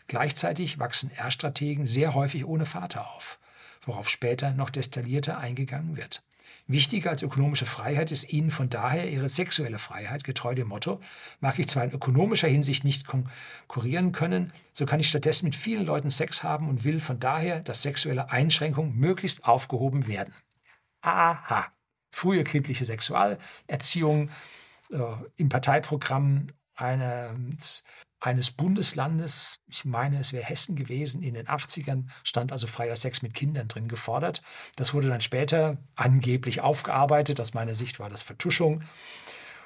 [0.07, 3.39] Gleichzeitig wachsen R-Strategen sehr häufig ohne Vater auf
[3.85, 6.23] worauf später noch detaillierter eingegangen wird.
[6.67, 11.01] Wichtiger als ökonomische Freiheit ist ihnen von daher ihre sexuelle Freiheit, getreu dem Motto,
[11.41, 15.85] mag ich zwar in ökonomischer Hinsicht nicht konkurrieren können, so kann ich stattdessen mit vielen
[15.85, 20.33] Leuten Sex haben und will von daher, dass sexuelle Einschränkungen möglichst aufgehoben werden.
[21.01, 21.67] aha,
[22.11, 24.29] frühe kindliche Sexualerziehung
[24.91, 24.97] äh,
[25.35, 27.83] im Parteiprogramm eines,
[28.23, 33.21] eines Bundeslandes, ich meine, es wäre Hessen gewesen, in den 80ern stand also freier Sex
[33.21, 34.41] mit Kindern drin gefordert.
[34.77, 37.41] Das wurde dann später angeblich aufgearbeitet.
[37.41, 38.83] Aus meiner Sicht war das Vertuschung.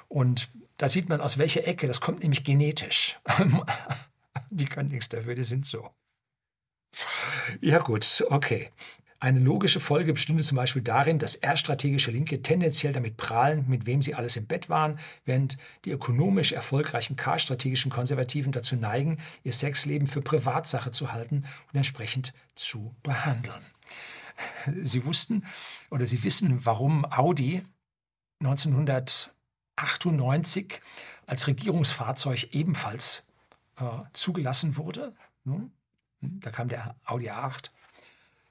[0.08, 3.20] Und da sieht man, aus welcher Ecke, das kommt nämlich genetisch.
[4.50, 5.90] die können nichts dafür, die sind so.
[7.60, 8.72] Ja gut, okay.
[9.20, 14.00] Eine logische Folge bestünde zum Beispiel darin, dass R-strategische Linke tendenziell damit prahlen, mit wem
[14.00, 20.06] sie alles im Bett waren, während die ökonomisch erfolgreichen K-strategischen Konservativen dazu neigen, ihr Sexleben
[20.06, 23.66] für Privatsache zu halten und entsprechend zu behandeln.
[24.82, 25.44] Sie wussten
[25.90, 27.62] oder Sie wissen, warum Audi
[28.40, 30.80] 1998
[31.26, 33.26] als Regierungsfahrzeug ebenfalls
[33.78, 35.16] äh, zugelassen wurde.
[35.44, 35.72] Hm?
[36.20, 37.70] Da kam der Audi A8.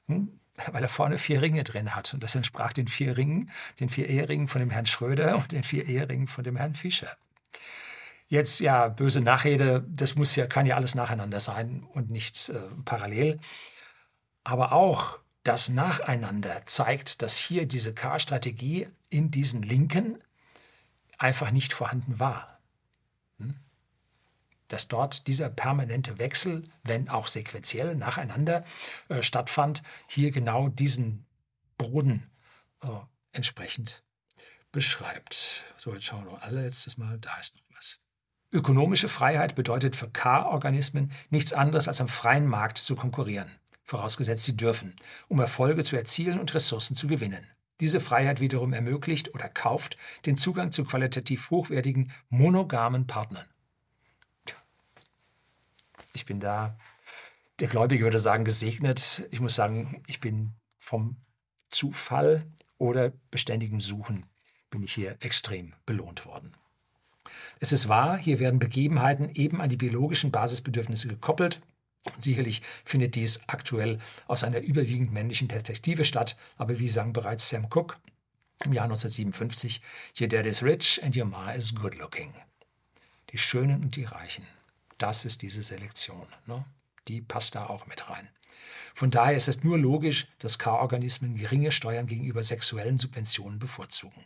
[0.08, 0.40] Hm?
[0.72, 2.14] Weil er vorne vier Ringe drin hat.
[2.14, 5.64] Und das entsprach den vier Ringen, den vier Eheringen von dem Herrn Schröder und den
[5.64, 7.16] vier Eheringen von dem Herrn Fischer.
[8.28, 12.60] Jetzt, ja, böse Nachrede, das muss ja, kann ja alles nacheinander sein und nicht äh,
[12.84, 13.40] parallel.
[14.44, 20.22] Aber auch das Nacheinander zeigt, dass hier diese K-Strategie in diesen Linken
[21.18, 22.58] einfach nicht vorhanden war
[24.68, 28.66] dass dort dieser permanente Wechsel, wenn auch sequenziell nacheinander
[29.10, 31.26] äh, stattfand, hier genau diesen
[31.78, 32.30] Boden
[32.82, 32.88] äh,
[33.32, 34.04] entsprechend
[34.72, 35.66] beschreibt.
[35.78, 38.00] So, jetzt schauen wir allerletztes Mal, da ist noch was.
[38.52, 43.52] Ökonomische Freiheit bedeutet für K-Organismen nichts anderes als am freien Markt zu konkurrieren,
[43.84, 44.96] vorausgesetzt sie dürfen,
[45.28, 47.46] um Erfolge zu erzielen und Ressourcen zu gewinnen.
[47.80, 53.46] Diese Freiheit wiederum ermöglicht oder kauft den Zugang zu qualitativ hochwertigen monogamen Partnern.
[56.18, 56.76] Ich bin da,
[57.60, 59.28] der Gläubige würde sagen, gesegnet.
[59.30, 61.18] Ich muss sagen, ich bin vom
[61.70, 64.26] Zufall oder beständigem Suchen
[64.72, 66.58] bin ich hier extrem belohnt worden.
[67.60, 71.62] Es ist wahr, hier werden Begebenheiten eben an die biologischen Basisbedürfnisse gekoppelt.
[72.16, 76.36] Und sicherlich findet dies aktuell aus einer überwiegend männlichen Perspektive statt.
[76.56, 77.96] Aber wie sang bereits Sam Cooke
[78.66, 79.82] im Jahr 1957,
[80.20, 82.34] Your dad is rich and your ma is good looking.
[83.30, 84.48] Die Schönen und die Reichen
[84.98, 86.28] das ist diese Selektion.
[86.46, 86.66] Ne?
[87.08, 88.30] Die passt da auch mit rein.
[88.94, 94.26] Von daher ist es nur logisch, dass K-Organismen geringe Steuern gegenüber sexuellen Subventionen bevorzugen.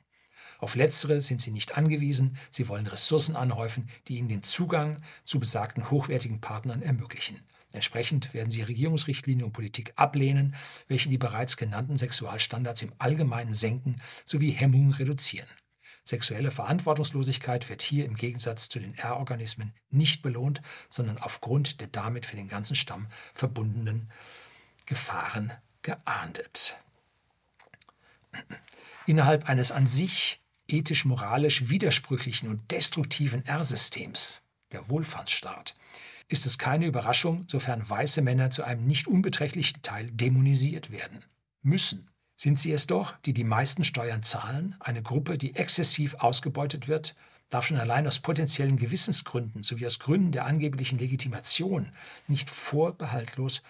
[0.60, 5.40] Auf letztere sind sie nicht angewiesen, sie wollen Ressourcen anhäufen, die ihnen den Zugang zu
[5.40, 7.42] besagten hochwertigen Partnern ermöglichen.
[7.74, 10.56] Entsprechend werden sie Regierungsrichtlinien und Politik ablehnen,
[10.88, 15.50] welche die bereits genannten Sexualstandards im Allgemeinen senken sowie Hemmungen reduzieren.
[16.04, 22.26] Sexuelle Verantwortungslosigkeit wird hier im Gegensatz zu den R-Organismen nicht belohnt, sondern aufgrund der damit
[22.26, 24.10] für den ganzen Stamm verbundenen
[24.86, 25.52] Gefahren
[25.84, 26.78] geahndet.
[29.06, 34.42] Innerhalb eines an sich ethisch-moralisch widersprüchlichen und destruktiven R-Systems,
[34.72, 35.76] der Wohlfahrtsstaat,
[36.28, 41.26] ist es keine Überraschung, sofern weiße Männer zu einem nicht unbeträchtlichen Teil dämonisiert werden
[41.62, 42.10] müssen.
[42.44, 47.16] Sind sie es doch, die die meisten Steuern zahlen, eine Gruppe, die exzessiv ausgebeutet wird,
[47.52, 51.92] darf schon allein aus potenziellen Gewissensgründen sowie aus Gründen der angeblichen Legitimation
[52.28, 53.62] nicht vorbehaltlos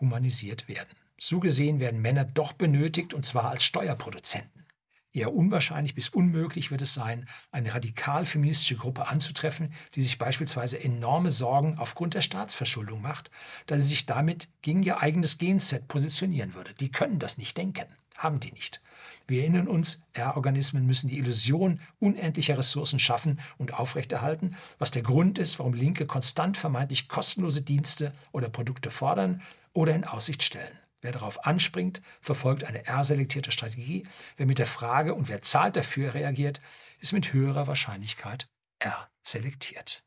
[0.00, 0.88] humanisiert werden.
[1.20, 4.66] So gesehen werden Männer doch benötigt, und zwar als Steuerproduzenten.
[5.12, 10.82] Eher unwahrscheinlich bis unmöglich wird es sein, eine radikal feministische Gruppe anzutreffen, die sich beispielsweise
[10.82, 13.30] enorme Sorgen aufgrund der Staatsverschuldung macht,
[13.68, 16.74] da sie sich damit gegen ihr eigenes Genset positionieren würde.
[16.74, 17.86] Die können das nicht denken
[18.18, 18.80] haben die nicht.
[19.26, 25.38] Wir erinnern uns, R-Organismen müssen die Illusion unendlicher Ressourcen schaffen und aufrechterhalten, was der Grund
[25.38, 29.42] ist, warum Linke konstant vermeintlich kostenlose Dienste oder Produkte fordern
[29.72, 30.78] oder in Aussicht stellen.
[31.00, 34.06] Wer darauf anspringt, verfolgt eine R-selektierte Strategie.
[34.36, 36.60] Wer mit der Frage und wer zahlt dafür reagiert,
[37.00, 38.48] ist mit höherer Wahrscheinlichkeit
[38.78, 40.04] R-selektiert.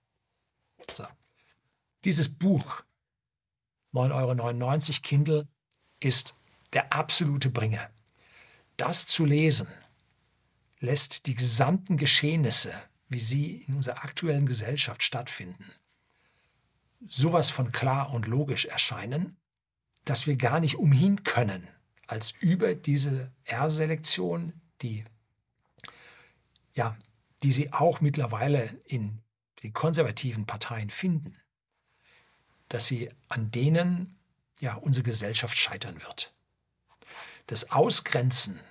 [0.92, 1.06] So.
[2.06, 2.84] Dieses Buch
[3.94, 5.48] 9,99 Euro Kindle
[6.00, 6.36] ist
[6.74, 7.90] der absolute Bringer.
[8.80, 9.68] Das zu lesen
[10.80, 12.72] lässt die gesamten Geschehnisse,
[13.10, 15.70] wie sie in unserer aktuellen Gesellschaft stattfinden,
[17.06, 19.36] sowas von klar und logisch erscheinen,
[20.06, 21.68] dass wir gar nicht umhin können,
[22.08, 25.04] als über diese R-Selektion, die,
[26.74, 26.98] ja,
[27.44, 29.22] die sie auch mittlerweile in
[29.62, 31.38] den konservativen Parteien finden,
[32.70, 34.18] dass sie an denen
[34.62, 36.34] ja unsere Gesellschaft scheitern wird.
[37.48, 38.62] Das Ausgrenzen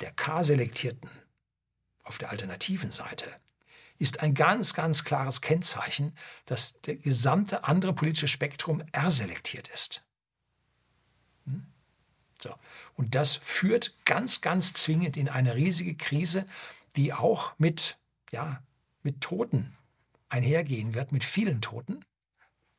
[0.00, 1.10] der K-Selektierten
[2.04, 3.26] auf der alternativen Seite
[3.98, 6.14] ist ein ganz, ganz klares Kennzeichen,
[6.46, 10.06] dass der gesamte andere politische Spektrum R-selektiert ist.
[11.46, 11.66] Hm?
[12.40, 12.54] So.
[12.94, 16.46] Und das führt ganz, ganz zwingend in eine riesige Krise,
[16.96, 17.98] die auch mit,
[18.30, 18.62] ja,
[19.02, 19.76] mit Toten
[20.28, 22.04] einhergehen wird, mit vielen Toten,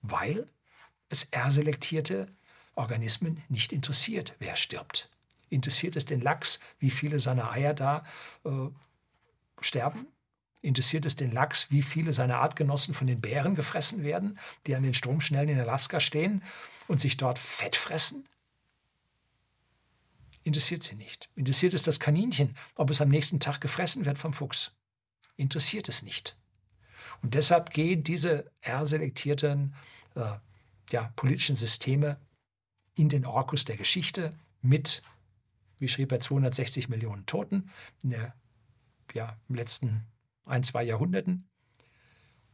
[0.02, 0.46] weil
[1.10, 2.34] es R-selektierte
[2.76, 5.10] Organismen nicht interessiert, wer stirbt.
[5.50, 8.06] Interessiert es den Lachs, wie viele seiner Eier da
[8.46, 8.70] äh,
[9.62, 10.08] sterben?
[10.62, 14.38] Interessiert es den Lachs, wie viele seiner Artgenossen von den Bären gefressen werden,
[14.68, 16.44] die an den Stromschnellen in Alaska stehen
[16.88, 18.28] und sich dort Fett fressen?
[20.44, 21.30] Interessiert sie nicht.
[21.36, 24.72] Interessiert es das Kaninchen, ob es am nächsten Tag gefressen wird vom Fuchs?
[25.38, 26.38] Interessiert es nicht.
[27.22, 29.76] Und deshalb gehen diese R-selektierten
[30.16, 30.38] äh,
[30.92, 32.18] ja, politischen Systeme
[32.96, 35.02] in den Orkus der Geschichte mit,
[35.82, 37.70] wie schrieb er, 260 Millionen Toten
[38.04, 38.34] in der,
[39.14, 40.06] ja, im letzten
[40.46, 41.48] ein, zwei Jahrhunderten.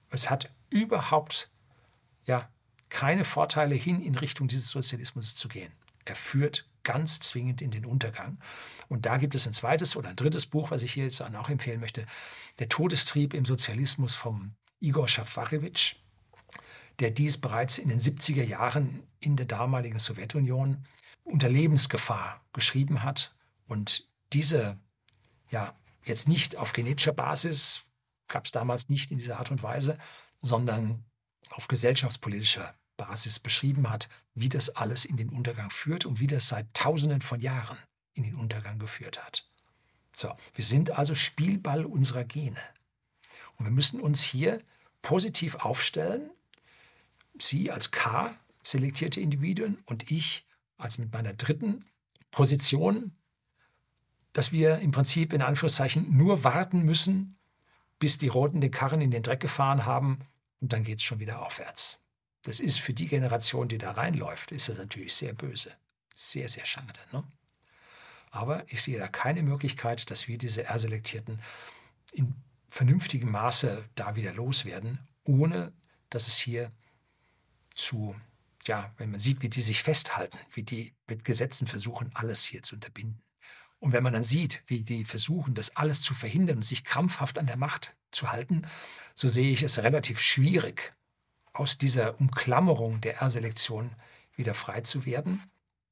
[0.09, 1.51] Es hat überhaupt
[2.25, 2.49] ja,
[2.89, 5.71] keine Vorteile hin in Richtung dieses Sozialismus zu gehen.
[6.05, 8.37] Er führt ganz zwingend in den Untergang.
[8.89, 11.49] Und da gibt es ein zweites oder ein drittes Buch, was ich hier jetzt auch
[11.49, 12.05] empfehlen möchte.
[12.59, 15.95] Der Todestrieb im Sozialismus vom Igor Schafarewitsch
[16.99, 20.85] der dies bereits in den 70er Jahren in der damaligen Sowjetunion
[21.25, 23.35] unter Lebensgefahr geschrieben hat.
[23.67, 24.79] Und diese,
[25.49, 27.83] ja, jetzt nicht auf genetischer Basis,
[28.27, 29.97] gab es damals nicht in dieser Art und Weise,
[30.41, 31.03] sondern
[31.49, 36.47] auf gesellschaftspolitischer Basis beschrieben hat, wie das alles in den Untergang führt und wie das
[36.47, 37.77] seit Tausenden von Jahren
[38.13, 39.49] in den Untergang geführt hat.
[40.13, 42.61] So, wir sind also Spielball unserer Gene.
[43.57, 44.59] Und wir müssen uns hier
[45.01, 46.31] positiv aufstellen
[47.39, 50.45] Sie als K selektierte Individuen und ich
[50.77, 51.85] als mit meiner dritten
[52.31, 53.15] Position,
[54.33, 57.37] dass wir im Prinzip in Anführungszeichen nur warten müssen,
[57.99, 60.19] bis die Roten den Karren in den Dreck gefahren haben
[60.59, 61.99] und dann geht es schon wieder aufwärts.
[62.43, 65.71] Das ist für die Generation, die da reinläuft, ist das natürlich sehr böse.
[66.13, 66.99] Sehr, sehr schade.
[67.11, 67.23] Ne?
[68.29, 71.39] Aber ich sehe da keine Möglichkeit, dass wir diese R-Selektierten
[72.11, 72.35] in
[72.69, 75.73] vernünftigem Maße da wieder loswerden, ohne
[76.09, 76.71] dass es hier
[77.75, 78.15] zu,
[78.67, 82.63] ja, wenn man sieht, wie die sich festhalten, wie die mit Gesetzen versuchen, alles hier
[82.63, 83.21] zu unterbinden.
[83.79, 87.37] Und wenn man dann sieht, wie die versuchen, das alles zu verhindern und sich krampfhaft
[87.37, 88.65] an der Macht zu halten,
[89.13, 90.93] so sehe ich es relativ schwierig,
[91.53, 93.95] aus dieser Umklammerung der R-Selektion
[94.35, 95.41] wieder frei zu werden,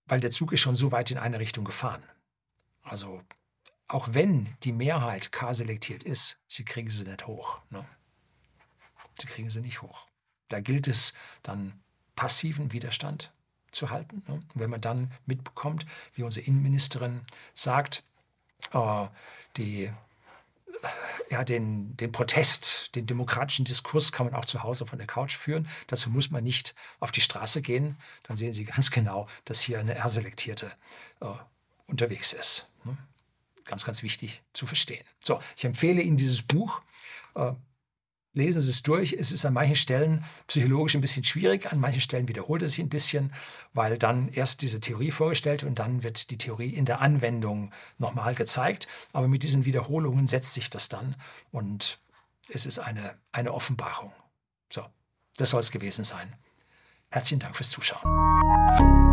[0.06, 2.04] weil der Zug ist schon so weit in eine Richtung gefahren.
[2.82, 3.24] Also
[3.88, 7.62] auch wenn die Mehrheit K-selektiert ist, sie kriegen sie nicht hoch.
[7.70, 7.86] Ne?
[9.20, 10.08] Sie kriegen sie nicht hoch.
[10.50, 11.14] Da gilt es
[11.44, 11.83] dann
[12.16, 13.32] passiven Widerstand
[13.74, 14.24] zu halten.
[14.28, 14.42] Ne?
[14.54, 15.86] wenn man dann mitbekommt,
[16.16, 17.22] wie unsere Innenministerin
[17.54, 18.04] sagt,
[18.72, 19.08] äh,
[19.58, 19.92] die,
[21.30, 25.36] ja, den, den Protest, den demokratischen Diskurs kann man auch zu Hause von der Couch
[25.36, 25.68] führen.
[25.88, 27.98] Dazu muss man nicht auf die Straße gehen.
[28.24, 30.72] Dann sehen Sie ganz genau, dass hier eine R-Selektierte
[31.22, 31.26] äh,
[31.88, 32.68] unterwegs ist.
[32.84, 32.98] Ne?
[33.66, 35.04] Ganz, ganz wichtig zu verstehen.
[35.20, 36.82] So, ich empfehle Ihnen dieses Buch.
[37.36, 37.54] Äh,
[38.34, 39.14] lesen Sie es durch.
[39.14, 42.80] Es ist an manchen Stellen psychologisch ein bisschen schwierig, an manchen Stellen wiederholt es sich
[42.80, 43.34] ein bisschen,
[43.74, 48.36] weil dann erst diese Theorie vorgestellt und dann wird die Theorie in der Anwendung nochmal
[48.36, 48.88] gezeigt.
[49.14, 51.16] Aber mit diesen Wiederholungen setzt sich das dann
[51.52, 52.00] und
[52.50, 54.12] es ist eine, eine Offenbarung.
[54.72, 54.84] So,
[55.38, 56.36] das soll es gewesen sein.
[57.10, 59.13] Herzlichen Dank fürs Zuschauen.